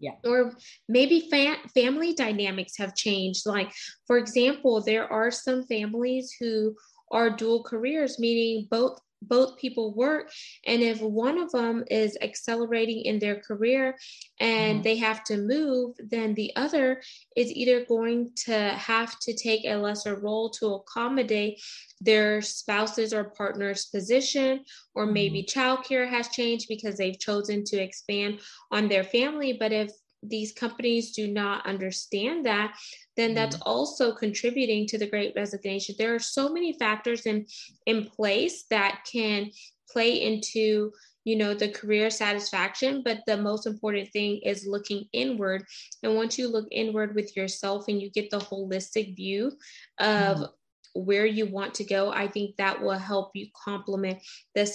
yeah. 0.00 0.14
Or 0.24 0.54
maybe 0.88 1.28
fa- 1.30 1.68
family 1.74 2.14
dynamics 2.14 2.76
have 2.78 2.96
changed. 2.96 3.46
Like 3.46 3.70
for 4.06 4.16
example 4.18 4.82
there 4.82 5.06
are 5.06 5.30
some 5.30 5.64
families 5.64 6.34
who 6.40 6.74
are 7.12 7.30
dual 7.30 7.62
careers 7.62 8.18
meaning 8.18 8.66
both 8.70 8.98
both 9.22 9.58
people 9.58 9.94
work 9.94 10.30
and 10.66 10.82
if 10.82 11.00
one 11.00 11.38
of 11.38 11.50
them 11.52 11.84
is 11.90 12.16
accelerating 12.22 13.02
in 13.02 13.18
their 13.18 13.40
career 13.40 13.96
and 14.40 14.76
mm-hmm. 14.76 14.82
they 14.82 14.96
have 14.96 15.22
to 15.24 15.36
move 15.36 15.94
then 16.08 16.34
the 16.34 16.54
other 16.56 17.00
is 17.36 17.52
either 17.52 17.84
going 17.84 18.30
to 18.34 18.52
have 18.52 19.18
to 19.20 19.34
take 19.34 19.64
a 19.64 19.76
lesser 19.76 20.16
role 20.16 20.48
to 20.50 20.74
accommodate 20.74 21.60
their 22.00 22.40
spouses 22.40 23.12
or 23.12 23.24
partner's 23.24 23.86
position 23.86 24.64
or 24.94 25.06
maybe 25.06 25.42
mm-hmm. 25.42 25.60
childcare 25.60 26.08
has 26.08 26.28
changed 26.28 26.66
because 26.68 26.96
they've 26.96 27.18
chosen 27.18 27.62
to 27.64 27.76
expand 27.76 28.40
on 28.70 28.88
their 28.88 29.04
family 29.04 29.56
but 29.58 29.72
if 29.72 29.90
these 30.22 30.52
companies 30.52 31.12
do 31.12 31.28
not 31.28 31.66
understand 31.66 32.46
that, 32.46 32.76
then 33.16 33.34
that's 33.34 33.56
mm-hmm. 33.56 33.68
also 33.68 34.14
contributing 34.14 34.86
to 34.86 34.98
the 34.98 35.08
great 35.08 35.32
resignation. 35.34 35.94
There 35.98 36.14
are 36.14 36.20
so 36.20 36.48
many 36.48 36.72
factors 36.74 37.26
in 37.26 37.46
in 37.86 38.06
place 38.06 38.64
that 38.70 39.02
can 39.10 39.50
play 39.90 40.22
into 40.22 40.92
you 41.24 41.36
know 41.36 41.52
the 41.52 41.68
career 41.68 42.08
satisfaction 42.08 43.02
but 43.04 43.18
the 43.26 43.36
most 43.36 43.66
important 43.66 44.10
thing 44.10 44.40
is 44.42 44.66
looking 44.66 45.04
inward 45.12 45.62
and 46.02 46.14
once 46.14 46.38
you 46.38 46.48
look 46.48 46.66
inward 46.70 47.14
with 47.14 47.36
yourself 47.36 47.84
and 47.88 48.00
you 48.00 48.10
get 48.10 48.30
the 48.30 48.38
holistic 48.38 49.14
view 49.16 49.52
of 49.98 50.38
mm 50.38 50.48
where 50.94 51.26
you 51.26 51.46
want 51.46 51.74
to 51.74 51.84
go, 51.84 52.10
I 52.10 52.28
think 52.28 52.56
that 52.56 52.80
will 52.80 52.98
help 52.98 53.30
you 53.34 53.46
complement 53.54 54.18
the 54.54 54.66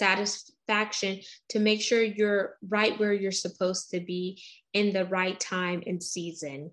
satisfaction 0.67 1.19
to 1.49 1.59
make 1.59 1.81
sure 1.81 2.01
you're 2.01 2.55
right 2.67 2.99
where 2.99 3.13
you're 3.13 3.31
supposed 3.31 3.89
to 3.91 3.99
be 3.99 4.41
in 4.73 4.93
the 4.93 5.05
right 5.05 5.39
time 5.39 5.83
and 5.85 6.01
season. 6.01 6.71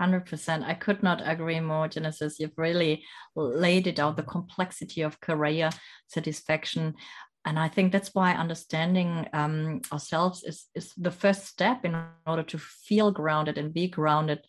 100%. 0.00 0.64
I 0.64 0.74
could 0.74 1.02
not 1.02 1.22
agree 1.24 1.60
more, 1.60 1.86
Genesis. 1.86 2.40
You've 2.40 2.56
really 2.56 3.04
laid 3.36 3.86
it 3.86 3.98
out 3.98 4.16
the 4.16 4.22
complexity 4.22 5.02
of 5.02 5.20
career 5.20 5.70
satisfaction. 6.06 6.94
And 7.44 7.58
I 7.58 7.68
think 7.68 7.92
that's 7.92 8.14
why 8.14 8.32
understanding 8.32 9.28
um, 9.32 9.82
ourselves 9.92 10.44
is, 10.44 10.66
is 10.74 10.92
the 10.96 11.10
first 11.10 11.44
step 11.44 11.84
in 11.84 11.94
order 12.26 12.42
to 12.44 12.58
feel 12.58 13.10
grounded 13.10 13.58
and 13.58 13.74
be 13.74 13.88
grounded 13.88 14.40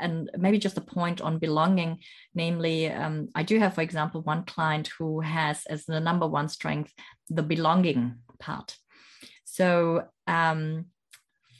and 0.00 0.30
maybe 0.36 0.58
just 0.58 0.78
a 0.78 0.82
point 0.82 1.20
on 1.20 1.38
belonging 1.38 1.98
namely 2.34 2.90
um, 2.90 3.28
i 3.34 3.42
do 3.42 3.58
have 3.58 3.74
for 3.74 3.82
example 3.82 4.20
one 4.22 4.44
client 4.44 4.88
who 4.98 5.20
has 5.20 5.64
as 5.66 5.84
the 5.84 6.00
number 6.00 6.26
one 6.26 6.48
strength 6.48 6.92
the 7.28 7.42
belonging 7.42 8.16
part. 8.38 8.76
So 9.44 10.04
um, 10.26 10.86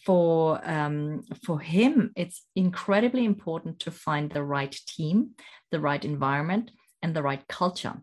for 0.05 0.61
um, 0.65 1.23
for 1.45 1.61
him 1.61 2.13
it's 2.17 2.45
incredibly 2.57 3.25
important 3.25 3.81
to 3.81 3.91
find 3.91 4.31
the 4.31 4.43
right 4.43 4.77
team 4.87 5.31
the 5.71 5.81
right 5.81 6.05
environment 6.05 6.71
and 7.03 7.15
the 7.15 7.23
right 7.23 7.47
culture. 7.49 7.95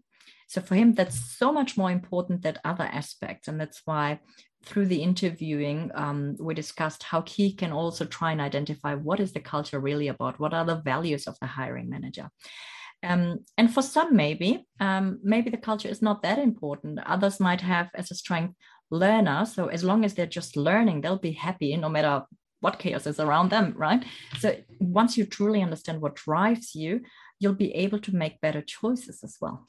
So 0.48 0.62
for 0.62 0.76
him 0.76 0.94
that's 0.94 1.38
so 1.38 1.52
much 1.52 1.78
more 1.78 1.92
important 1.92 2.44
than 2.44 2.60
other 2.64 2.84
aspects 2.84 3.48
and 3.48 3.60
that's 3.60 3.82
why 3.86 4.20
through 4.66 4.88
the 4.88 5.02
interviewing, 5.02 5.92
um, 5.96 6.36
we 6.40 6.54
discussed 6.54 7.04
how 7.04 7.22
he 7.22 7.54
can 7.54 7.72
also 7.72 8.06
try 8.06 8.32
and 8.32 8.42
identify 8.42 8.96
what 8.96 9.20
is 9.20 9.32
the 9.32 9.40
culture 9.40 9.80
really 9.80 10.08
about, 10.08 10.40
what 10.40 10.54
are 10.54 10.66
the 10.66 10.82
values 10.82 11.28
of 11.28 11.38
the 11.40 11.48
hiring 11.48 11.90
manager. 11.90 12.30
Um, 13.04 13.46
and 13.58 13.72
for 13.72 13.82
some, 13.82 14.16
maybe, 14.16 14.66
um, 14.80 15.20
maybe 15.24 15.50
the 15.50 15.58
culture 15.58 15.90
is 15.90 16.02
not 16.02 16.24
that 16.24 16.40
important. 16.40 17.00
Others 17.06 17.40
might 17.40 17.62
have 17.62 17.90
as 17.94 18.10
a 18.10 18.16
strength 18.16 18.56
learner. 18.90 19.46
So 19.46 19.68
as 19.68 19.84
long 19.84 20.04
as 20.04 20.14
they're 20.14 20.26
just 20.26 20.58
learning, 20.58 21.02
they'll 21.02 21.18
be 21.18 21.34
happy 21.34 21.76
no 21.78 21.90
matter 21.90 22.24
what 22.62 22.80
chaos 22.80 23.06
is 23.06 23.20
around 23.20 23.52
them, 23.52 23.74
right? 23.78 24.04
So 24.40 24.56
once 24.80 25.18
you 25.18 25.26
truly 25.26 25.62
understand 25.62 26.02
what 26.02 26.16
drives 26.16 26.74
you, 26.74 27.02
you'll 27.40 27.54
be 27.54 27.74
able 27.76 28.00
to 28.00 28.16
make 28.16 28.42
better 28.42 28.62
choices 28.62 29.24
as 29.24 29.38
well. 29.40 29.68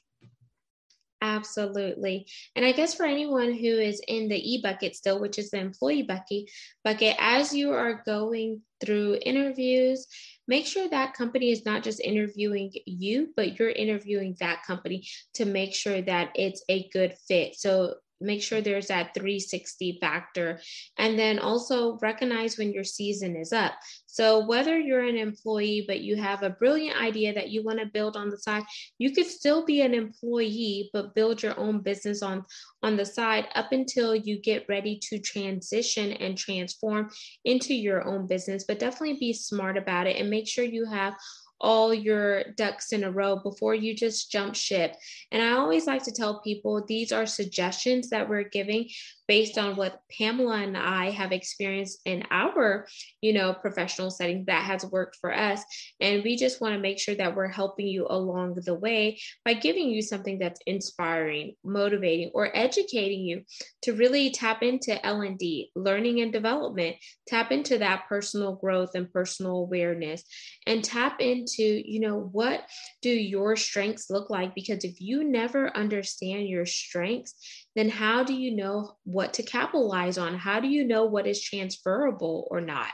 Absolutely. 1.23 2.27
And 2.55 2.65
I 2.65 2.73
guess 2.73 2.95
for 2.95 3.07
anyone 3.07 3.53
who 3.55 3.79
is 3.79 4.03
in 4.07 4.29
the 4.29 4.37
e 4.37 4.61
bucket 4.63 4.95
still, 4.95 5.19
which 5.19 5.39
is 5.39 5.51
the 5.51 5.59
employee 5.59 6.03
bucket, 6.03 6.45
bucket, 6.85 7.17
as 7.19 7.55
you 7.55 7.73
are 7.73 8.03
going 8.05 8.61
through 8.85 9.19
interviews, 9.25 10.07
make 10.47 10.67
sure 10.67 10.89
that 10.91 11.15
company 11.15 11.51
is 11.51 11.65
not 11.65 11.83
just 11.83 12.01
interviewing 12.01 12.71
you, 12.85 13.33
but 13.35 13.59
you're 13.59 13.71
interviewing 13.71 14.37
that 14.41 14.63
company 14.67 15.07
to 15.35 15.47
make 15.47 15.75
sure 15.75 16.03
that 16.03 16.31
it's 16.35 16.63
a 16.69 16.89
good 16.93 17.15
fit. 17.27 17.57
So 17.57 17.95
make 18.21 18.43
sure 18.43 18.61
there's 18.61 18.89
that 18.89 19.15
360 19.15 19.99
factor. 20.01 20.61
And 20.99 21.19
then 21.19 21.39
also 21.39 21.99
recognize 22.01 22.59
when 22.59 22.73
your 22.73 22.85
season 22.85 23.37
is 23.37 23.53
up. 23.53 23.75
So 24.07 24.47
whether 24.47 24.79
you're 24.79 25.05
an 25.05 25.17
employee 25.17 25.85
but 25.87 26.01
you 26.01 26.17
have 26.17 26.43
a 26.43 26.51
brilliant 26.51 27.01
idea 27.01 27.35
that 27.35 27.51
you 27.51 27.63
want 27.63 27.79
to 27.81 27.87
build 27.87 28.17
on 28.17 28.31
the 28.31 28.39
side 28.39 28.65
you 28.99 29.13
could 29.13 29.27
still 29.27 29.65
be 29.65 29.83
an 29.83 29.95
employee 29.95 30.91
but 30.93 31.15
build 31.15 31.43
your 31.43 31.59
own 31.59 31.81
business 31.81 32.23
on 32.23 32.45
on 32.83 32.97
the 32.97 33.05
side 33.05 33.47
up 33.55 33.73
until 33.73 34.15
you 34.15 34.39
get 34.39 34.65
ready 34.69 34.99
to 35.03 35.19
transition 35.19 36.13
and 36.13 36.39
transform 36.39 37.11
into 37.45 37.75
your 37.75 38.07
own 38.07 38.27
business. 38.27 38.65
But 38.67 38.79
definitely 38.79 39.19
be 39.19 39.33
smart 39.33 39.77
about 39.77 40.07
it 40.07 40.17
and 40.17 40.31
make 40.31 40.47
sure 40.47 40.65
you 40.65 40.87
have 40.87 41.15
all 41.61 41.95
your 41.95 42.45
ducks 42.57 42.93
in 42.93 43.05
a 43.05 43.11
row 43.11 43.37
before 43.37 43.75
you 43.75 43.95
just 43.95 44.31
jump 44.31 44.55
ship. 44.55 44.95
And 45.33 45.43
I 45.43 45.53
always 45.53 45.87
like 45.87 46.03
to 46.05 46.13
tell 46.13 46.41
people 46.41 46.85
these 46.87 47.13
are 47.13 47.27
suggestions 47.27 48.11
that 48.11 48.29
we're 48.29 48.49
giving 48.49 48.89
based 49.29 49.59
on 49.59 49.77
what 49.77 50.01
Pamela 50.17 50.57
and 50.57 50.77
I 50.77 51.11
have 51.11 51.33
experienced 51.33 52.01
in 52.05 52.25
our, 52.31 52.87
you 53.21 53.33
know, 53.33 53.53
professional 53.53 54.11
setting 54.11 54.45
that 54.47 54.65
has 54.65 54.85
worked 54.85 55.17
for 55.21 55.35
us. 55.35 55.63
And 56.01 56.23
we 56.23 56.37
just 56.37 56.61
want 56.61 56.75
to 56.75 56.81
make 56.81 56.99
sure 56.99 57.15
that 57.17 57.35
we're 57.35 57.49
helping 57.49 57.87
you 57.87 58.07
along 58.09 58.57
the 58.65 58.75
way 58.75 59.21
by 59.45 59.55
giving 59.55 59.89
you 59.89 60.03
something 60.03 60.39
that's 60.39 60.61
inspiring, 60.67 61.55
motivating, 61.65 62.31
or 62.35 62.55
educating 62.57 63.21
you 63.21 63.43
to 63.83 63.93
really 63.93 64.31
tap 64.31 64.63
into 64.63 65.05
L&D, 65.05 65.71
learning 65.75 66.21
and 66.21 66.33
development, 66.33 66.97
tap 67.27 67.51
into 67.53 67.79
that 67.79 68.05
personal 68.09 68.55
growth 68.55 68.95
and 68.95 69.13
personal 69.13 69.59
awareness 69.59 70.23
and 70.67 70.85
tap 70.85 71.21
into, 71.21 71.63
you 71.63 72.01
know, 72.01 72.29
what 72.33 72.63
do 73.03 73.11
your 73.11 73.57
strengths 73.57 74.11
look 74.11 74.31
like 74.31 74.55
because 74.55 74.85
if 74.85 75.01
you 75.01 75.25
never 75.25 75.75
understand 75.77 76.49
your 76.49 76.67
strengths, 76.67 77.66
then 77.77 77.91
how 77.91 78.25
do 78.25 78.33
you 78.33 78.57
know 78.57 78.97
what 79.05 79.35
to 79.35 79.43
capitalize 79.43 80.17
on? 80.17 80.35
How 80.35 80.61
do 80.61 80.67
you 80.67 80.83
know 80.83 81.05
what 81.05 81.27
is 81.27 81.43
transferable 81.43 82.49
or 82.51 82.63
not? 82.63 82.91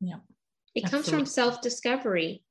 Yeah. 0.00 0.16
It 0.74 0.84
absolutely. 0.84 0.90
comes 0.90 1.08
from 1.08 1.26
self 1.26 1.62
discovery. 1.62 2.44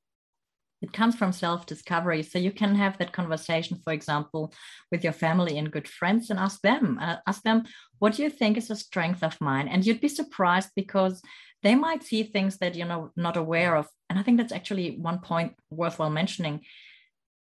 It 0.82 0.92
comes 0.92 1.14
from 1.14 1.32
self 1.32 1.64
discovery. 1.64 2.24
So 2.24 2.40
you 2.40 2.50
can 2.50 2.74
have 2.74 2.98
that 2.98 3.12
conversation, 3.12 3.80
for 3.84 3.92
example, 3.92 4.52
with 4.90 5.04
your 5.04 5.12
family 5.12 5.56
and 5.56 5.70
good 5.70 5.86
friends 5.86 6.30
and 6.30 6.38
ask 6.40 6.60
them, 6.62 6.98
uh, 7.00 7.18
ask 7.28 7.42
them, 7.42 7.62
what 8.00 8.14
do 8.14 8.24
you 8.24 8.30
think 8.30 8.58
is 8.58 8.68
a 8.70 8.76
strength 8.76 9.22
of 9.22 9.40
mine? 9.40 9.68
And 9.68 9.86
you'd 9.86 10.00
be 10.00 10.08
surprised 10.08 10.70
because 10.74 11.22
they 11.62 11.76
might 11.76 12.02
see 12.02 12.24
things 12.24 12.58
that 12.58 12.74
you're 12.74 12.88
not, 12.88 13.10
not 13.16 13.36
aware 13.36 13.76
of. 13.76 13.86
And 14.10 14.18
I 14.18 14.24
think 14.24 14.38
that's 14.38 14.52
actually 14.52 14.98
one 14.98 15.20
point 15.20 15.54
worthwhile 15.70 16.10
mentioning. 16.10 16.62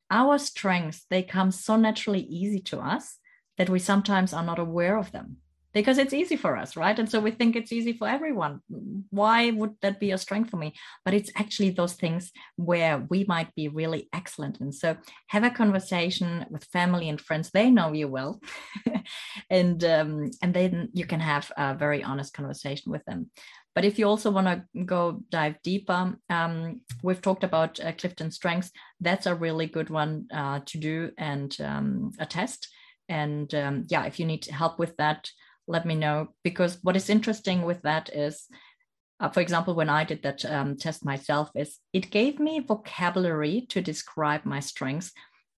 Our 0.09 0.39
strengths, 0.39 1.05
they 1.11 1.21
come 1.21 1.51
so 1.51 1.75
naturally 1.77 2.21
easy 2.21 2.59
to 2.61 2.79
us 2.79 3.19
that 3.57 3.69
we 3.69 3.79
sometimes 3.79 4.33
are 4.33 4.43
not 4.43 4.59
aware 4.59 4.97
of 4.97 5.11
them 5.11 5.37
because 5.73 5.97
it's 5.97 6.13
easy 6.13 6.35
for 6.35 6.57
us, 6.57 6.75
right? 6.75 6.97
And 6.97 7.09
so 7.09 7.19
we 7.19 7.31
think 7.31 7.55
it's 7.55 7.71
easy 7.71 7.93
for 7.93 8.07
everyone. 8.07 8.61
Why 9.09 9.51
would 9.51 9.75
that 9.81 9.99
be 9.99 10.11
a 10.11 10.17
strength 10.17 10.49
for 10.49 10.57
me? 10.57 10.73
But 11.05 11.13
it's 11.13 11.31
actually 11.37 11.69
those 11.71 11.93
things 11.93 12.31
where 12.57 13.05
we 13.09 13.23
might 13.27 13.53
be 13.55 13.67
really 13.67 14.09
excellent. 14.13 14.59
And 14.59 14.73
so 14.75 14.97
have 15.27 15.43
a 15.43 15.49
conversation 15.49 16.45
with 16.49 16.65
family 16.65 17.07
and 17.07 17.19
friends. 17.19 17.51
They 17.51 17.69
know 17.69 17.93
you 17.93 18.07
well, 18.07 18.41
and 19.49 19.83
um, 19.83 20.31
and 20.41 20.53
then 20.53 20.89
you 20.93 21.05
can 21.05 21.19
have 21.19 21.51
a 21.57 21.73
very 21.73 22.03
honest 22.03 22.33
conversation 22.33 22.91
with 22.91 23.05
them. 23.05 23.29
But 23.73 23.85
if 23.85 23.97
you 23.97 24.05
also 24.05 24.31
want 24.31 24.47
to 24.47 24.83
go 24.83 25.21
dive 25.29 25.55
deeper, 25.63 26.17
um, 26.29 26.81
we've 27.01 27.21
talked 27.21 27.45
about 27.45 27.79
uh, 27.79 27.93
Clifton 27.93 28.29
Strengths. 28.29 28.71
That's 28.99 29.27
a 29.27 29.35
really 29.35 29.65
good 29.65 29.89
one 29.89 30.27
uh, 30.33 30.59
to 30.65 30.77
do 30.77 31.11
and 31.17 31.55
um, 31.61 32.11
a 32.19 32.25
test 32.25 32.67
and 33.11 33.53
um, 33.53 33.85
yeah 33.89 34.05
if 34.05 34.19
you 34.19 34.25
need 34.25 34.45
help 34.45 34.79
with 34.79 34.95
that 34.97 35.29
let 35.67 35.85
me 35.85 35.95
know. 35.95 36.27
Because 36.43 36.79
what 36.81 36.95
is 36.95 37.09
interesting 37.09 37.63
with 37.63 37.81
that 37.83 38.09
is 38.13 38.47
uh, 39.19 39.29
for 39.29 39.41
example 39.41 39.75
when 39.75 39.89
i 39.89 40.03
did 40.03 40.21
that 40.23 40.43
um, 40.45 40.75
test 40.77 41.05
myself 41.05 41.49
is 41.55 41.77
it 41.93 42.09
gave 42.11 42.39
me 42.39 42.59
vocabulary 42.59 43.65
to 43.69 43.81
describe 43.81 44.43
my 44.45 44.59
strengths 44.59 45.11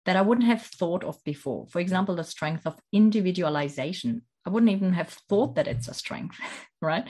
that 0.05 0.15
i 0.15 0.21
wouldn't 0.21 0.47
have 0.47 0.63
thought 0.63 1.03
of 1.03 1.23
before. 1.23 1.67
For 1.67 1.79
example 1.79 2.15
the 2.15 2.23
strength 2.23 2.65
of 2.65 2.79
individualization. 2.91 4.23
I 4.45 4.49
wouldn't 4.49 4.71
even 4.71 4.93
have 4.93 5.09
thought 5.29 5.55
that 5.55 5.67
it's 5.67 5.87
a 5.87 5.93
strength 5.93 6.37
right? 6.81 7.07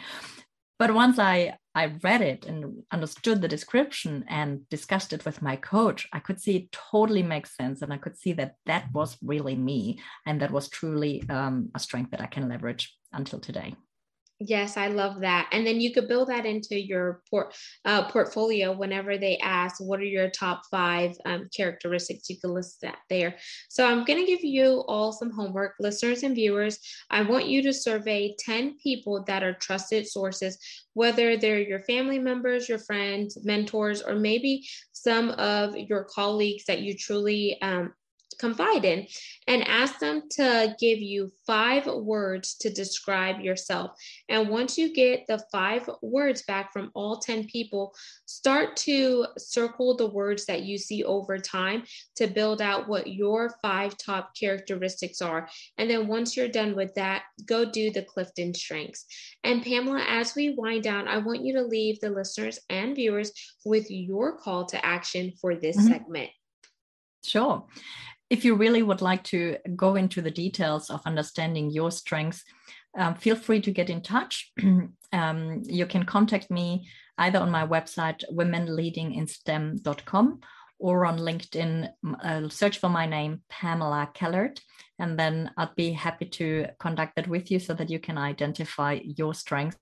But 0.78 0.94
once 0.94 1.18
I, 1.20 1.58
I 1.74 1.94
read 2.04 2.22
it 2.22 2.46
and 2.46 2.84
understood 2.92 3.42
the 3.42 3.48
description 3.48 4.26
and 4.28 4.68
discussed 4.70 5.14
it 5.14 5.24
with 5.26 5.42
my 5.42 5.56
coach, 5.56 6.08
I 6.12 6.20
could 6.20 6.42
see 6.42 6.56
it 6.58 6.72
totally 6.72 7.24
makes 7.24 7.56
sense. 7.56 7.82
And 7.82 7.94
I 7.94 7.98
could 7.98 8.18
see 8.18 8.34
that 8.34 8.56
that 8.66 8.92
was 8.94 9.18
really 9.24 9.56
me. 9.56 10.00
And 10.26 10.42
that 10.42 10.52
was 10.52 10.70
truly 10.70 11.24
um, 11.30 11.70
a 11.74 11.80
strength 11.80 12.12
that 12.12 12.22
I 12.22 12.26
can 12.26 12.50
leverage 12.50 12.94
until 13.14 13.40
today. 13.40 13.76
Yes, 14.44 14.76
I 14.76 14.88
love 14.88 15.20
that. 15.22 15.50
And 15.52 15.68
then 15.68 15.80
you 15.80 15.94
could 15.94 16.08
build 16.08 16.30
that 16.30 16.48
into 16.48 16.80
your 16.80 17.22
port, 17.30 17.54
uh, 17.86 18.10
portfolio 18.10 18.72
whenever 18.72 19.16
they 19.16 19.38
ask, 19.38 19.80
what 19.80 20.00
are 20.00 20.04
your 20.04 20.32
top 20.32 20.64
five 20.72 21.16
um, 21.26 21.48
characteristics? 21.56 22.28
You 22.28 22.40
can 22.40 22.52
list 22.52 22.82
that 22.82 22.98
there. 23.08 23.36
So 23.70 23.86
I'm 23.86 24.04
going 24.04 24.20
to 24.20 24.26
give 24.26 24.44
you 24.44 24.84
all 24.88 25.12
some 25.12 25.30
homework, 25.30 25.76
listeners 25.80 26.24
and 26.24 26.34
viewers. 26.34 26.80
I 27.12 27.22
want 27.22 27.46
you 27.50 27.62
to 27.62 27.72
survey 27.74 28.36
10 28.40 28.78
people 28.82 29.24
that 29.28 29.44
are 29.44 29.54
trusted 29.54 30.08
sources, 30.08 30.58
whether 30.94 31.38
they're 31.38 31.62
your 31.62 31.82
family 31.84 32.18
members, 32.18 32.68
your 32.68 32.80
friends, 32.80 33.38
mentors, 33.44 34.02
or 34.02 34.16
maybe 34.16 34.68
some 34.92 35.30
of 35.32 35.78
your 35.78 36.06
colleagues 36.06 36.66
that 36.66 36.82
you 36.82 36.98
truly 36.98 37.62
um, 37.62 37.94
confide 38.42 38.84
in 38.84 39.08
and 39.48 39.66
ask 39.68 40.00
them 40.00 40.24
to 40.32 40.76
give 40.80 41.00
you 41.00 41.32
five 41.46 41.86
words 41.86 42.56
to 42.56 42.70
describe 42.70 43.40
yourself. 43.40 43.92
And 44.28 44.50
once 44.50 44.78
you 44.78 44.94
get 44.94 45.28
the 45.28 45.44
five 45.52 45.90
words 46.02 46.42
back 46.42 46.74
from 46.74 46.92
all 46.96 47.18
10 47.18 47.46
people, 47.46 47.94
start 48.26 48.76
to 48.78 49.28
circle 49.38 49.96
the 49.96 50.10
words 50.10 50.46
that 50.48 50.64
you 50.64 50.78
see 50.78 51.04
over 51.04 51.38
time 51.38 51.84
to 52.16 52.28
build 52.28 52.62
out 52.62 52.90
what 52.90 53.08
your 53.08 53.54
five 53.62 53.96
top 53.98 54.32
characteristics 54.38 55.22
are. 55.22 55.48
And 55.78 55.90
then 55.90 56.08
once 56.08 56.36
you're 56.36 56.48
done 56.48 56.76
with 56.76 56.94
that, 56.96 57.24
go 57.46 57.64
do 57.64 57.92
the 57.92 58.02
Clifton 58.04 58.54
strengths. 58.56 59.06
And 59.44 59.64
Pamela, 59.64 60.04
as 60.08 60.34
we 60.36 60.56
wind 60.58 60.84
down, 60.84 61.08
I 61.08 61.20
want 61.20 61.46
you 61.46 61.54
to 61.54 61.64
leave 61.64 62.00
the 62.00 62.10
listeners 62.10 62.60
and 62.70 62.96
viewers 62.96 63.32
with 63.64 63.92
your 63.92 64.38
call 64.38 64.66
to 64.66 64.84
action 64.84 65.34
for 65.40 65.56
this 65.56 65.78
mm-hmm. 65.78 65.88
segment. 65.88 66.30
Sure 67.24 67.68
if 68.32 68.44
you 68.46 68.56
really 68.56 68.82
would 68.82 69.02
like 69.02 69.24
to 69.26 69.58
go 69.76 69.96
into 69.96 70.22
the 70.22 70.32
details 70.32 70.90
of 70.90 71.02
understanding 71.06 71.70
your 71.70 71.92
strengths, 71.92 72.46
um, 72.98 73.16
feel 73.16 73.36
free 73.36 73.60
to 73.60 73.72
get 73.72 73.90
in 73.90 74.02
touch. 74.02 74.54
um, 75.12 75.62
you 75.66 75.86
can 75.86 76.06
contact 76.06 76.50
me 76.50 76.88
either 77.18 77.40
on 77.40 77.52
my 77.52 77.68
website, 77.68 78.24
womenleadinginstem.com, 78.32 80.40
or 80.80 81.06
on 81.06 81.20
LinkedIn, 81.20 81.90
uh, 82.24 82.48
search 82.48 82.78
for 82.80 82.88
my 82.88 83.06
name, 83.06 83.42
Pamela 83.50 84.10
Kellert, 84.16 84.62
and 84.98 85.20
then 85.20 85.52
I'd 85.58 85.76
be 85.76 85.92
happy 85.92 86.24
to 86.26 86.68
conduct 86.80 87.18
that 87.18 87.28
with 87.28 87.52
you 87.52 87.60
so 87.60 87.74
that 87.74 87.90
you 87.90 88.00
can 88.00 88.18
identify 88.18 89.00
your 89.04 89.34
strengths 89.34 89.78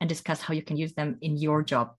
and 0.00 0.08
discuss 0.08 0.40
how 0.40 0.54
you 0.54 0.62
can 0.62 0.76
use 0.76 0.94
them 0.94 1.18
in 1.22 1.36
your 1.36 1.64
job. 1.64 1.96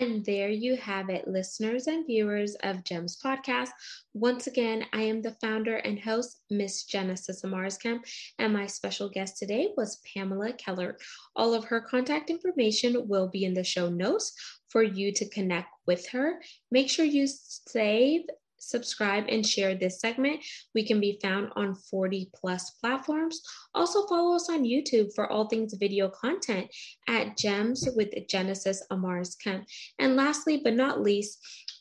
And 0.00 0.24
there 0.24 0.48
you 0.48 0.76
have 0.76 1.10
it, 1.10 1.26
listeners 1.26 1.88
and 1.88 2.06
viewers 2.06 2.54
of 2.62 2.84
GEMS 2.84 3.18
Podcast. 3.20 3.70
Once 4.14 4.46
again, 4.46 4.86
I 4.92 5.02
am 5.02 5.22
the 5.22 5.36
founder 5.40 5.78
and 5.78 5.98
host, 5.98 6.40
Miss 6.50 6.84
Genesis 6.84 7.42
Amaris 7.42 7.82
Kemp, 7.82 8.04
and 8.38 8.52
my 8.52 8.66
special 8.66 9.08
guest 9.08 9.38
today 9.38 9.70
was 9.76 10.00
Pamela 10.14 10.52
Kellert. 10.52 10.98
All 11.34 11.52
of 11.52 11.64
her 11.64 11.80
contact 11.80 12.30
information 12.30 13.08
will 13.08 13.26
be 13.26 13.44
in 13.44 13.54
the 13.54 13.64
show 13.64 13.88
notes 13.88 14.34
for 14.68 14.84
you 14.84 15.12
to 15.14 15.28
connect 15.30 15.70
with 15.84 16.06
her. 16.10 16.40
Make 16.70 16.88
sure 16.88 17.04
you 17.04 17.26
save 17.26 18.22
subscribe, 18.58 19.24
and 19.28 19.46
share 19.46 19.74
this 19.74 20.00
segment. 20.00 20.40
We 20.74 20.86
can 20.86 21.00
be 21.00 21.18
found 21.22 21.50
on 21.56 21.74
40 21.74 22.30
plus 22.34 22.70
platforms. 22.80 23.40
Also, 23.74 24.06
follow 24.06 24.34
us 24.36 24.48
on 24.50 24.64
YouTube 24.64 25.14
for 25.14 25.30
all 25.30 25.48
things 25.48 25.74
video 25.78 26.08
content 26.08 26.68
at 27.08 27.36
Gems 27.36 27.88
with 27.96 28.10
Genesis 28.28 28.82
Amaris 28.90 29.36
Kemp. 29.42 29.66
And 29.98 30.16
lastly, 30.16 30.60
but 30.62 30.74
not 30.74 31.02
least, 31.02 31.38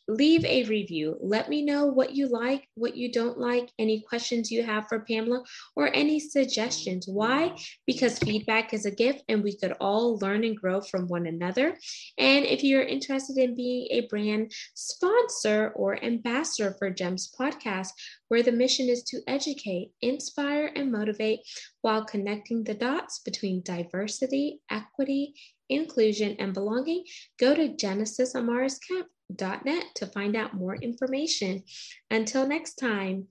leave 0.07 0.45
a 0.45 0.63
review. 0.65 1.17
Let 1.21 1.49
me 1.49 1.63
know 1.63 1.85
what 1.85 2.15
you 2.15 2.27
like, 2.27 2.67
what 2.75 2.95
you 2.95 3.11
don't 3.11 3.37
like, 3.37 3.69
any 3.77 4.01
questions 4.01 4.49
you 4.49 4.63
have 4.63 4.87
for 4.87 4.99
Pamela, 5.01 5.43
or 5.75 5.93
any 5.93 6.19
suggestions. 6.19 7.07
Why? 7.07 7.55
Because 7.85 8.19
feedback 8.19 8.73
is 8.73 8.85
a 8.85 8.91
gift 8.91 9.23
and 9.27 9.43
we 9.43 9.57
could 9.57 9.73
all 9.81 10.17
learn 10.19 10.43
and 10.43 10.57
grow 10.57 10.81
from 10.81 11.07
one 11.07 11.27
another. 11.27 11.77
And 12.17 12.45
if 12.45 12.63
you're 12.63 12.83
interested 12.83 13.37
in 13.37 13.55
being 13.55 13.87
a 13.91 14.07
brand 14.07 14.51
sponsor 14.75 15.73
or 15.75 16.03
ambassador 16.03 16.75
for 16.79 16.89
GEMS 16.89 17.33
Podcast, 17.39 17.89
where 18.29 18.43
the 18.43 18.51
mission 18.51 18.89
is 18.89 19.03
to 19.03 19.21
educate, 19.27 19.91
inspire, 20.01 20.71
and 20.75 20.91
motivate 20.91 21.39
while 21.81 22.05
connecting 22.05 22.63
the 22.63 22.73
dots 22.73 23.19
between 23.19 23.61
diversity, 23.63 24.61
equity, 24.69 25.33
inclusion, 25.69 26.35
and 26.39 26.53
belonging, 26.53 27.03
go 27.39 27.53
to 27.55 27.75
Genesis 27.75 28.33
Amaris 28.33 28.77
Kemp 28.85 29.07
net 29.29 29.85
to 29.95 30.07
find 30.07 30.35
out 30.35 30.53
more 30.53 30.75
information. 30.75 31.63
Until 32.09 32.47
next 32.47 32.75
time, 32.75 33.27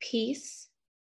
peace, 0.00 0.68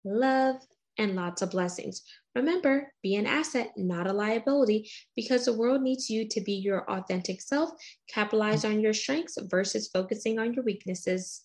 love, 0.04 0.58
and 0.98 1.16
lots 1.16 1.42
of 1.42 1.52
blessings. 1.52 2.04
Remember, 2.36 2.92
be 3.02 3.16
an 3.16 3.26
asset, 3.26 3.72
not 3.78 4.08
a 4.08 4.14
liability, 4.14 4.90
because 5.16 5.46
the 5.46 5.54
world 5.54 5.82
needs 5.82 6.10
you 6.10 6.28
to 6.28 6.42
be 6.42 6.54
your 6.54 6.90
authentic 6.90 7.42
self. 7.42 7.72
Capitalize 8.10 8.66
on 8.66 8.82
your 8.82 8.94
strengths 8.94 9.38
versus 9.44 9.90
focusing 9.94 10.40
on 10.40 10.54
your 10.54 10.64
weaknesses. 10.64 11.44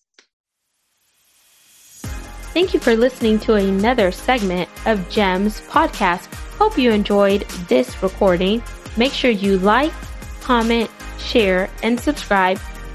Thank 2.53 2.73
you 2.73 2.81
for 2.81 2.97
listening 2.97 3.39
to 3.39 3.53
another 3.53 4.11
segment 4.11 4.69
of 4.85 5.09
GEMS 5.09 5.61
podcast. 5.61 6.25
Hope 6.57 6.77
you 6.77 6.91
enjoyed 6.91 7.41
this 7.69 8.03
recording. 8.03 8.61
Make 8.97 9.13
sure 9.13 9.31
you 9.31 9.57
like, 9.59 9.93
comment, 10.41 10.91
share, 11.17 11.69
and 11.81 11.97
subscribe 11.97 12.59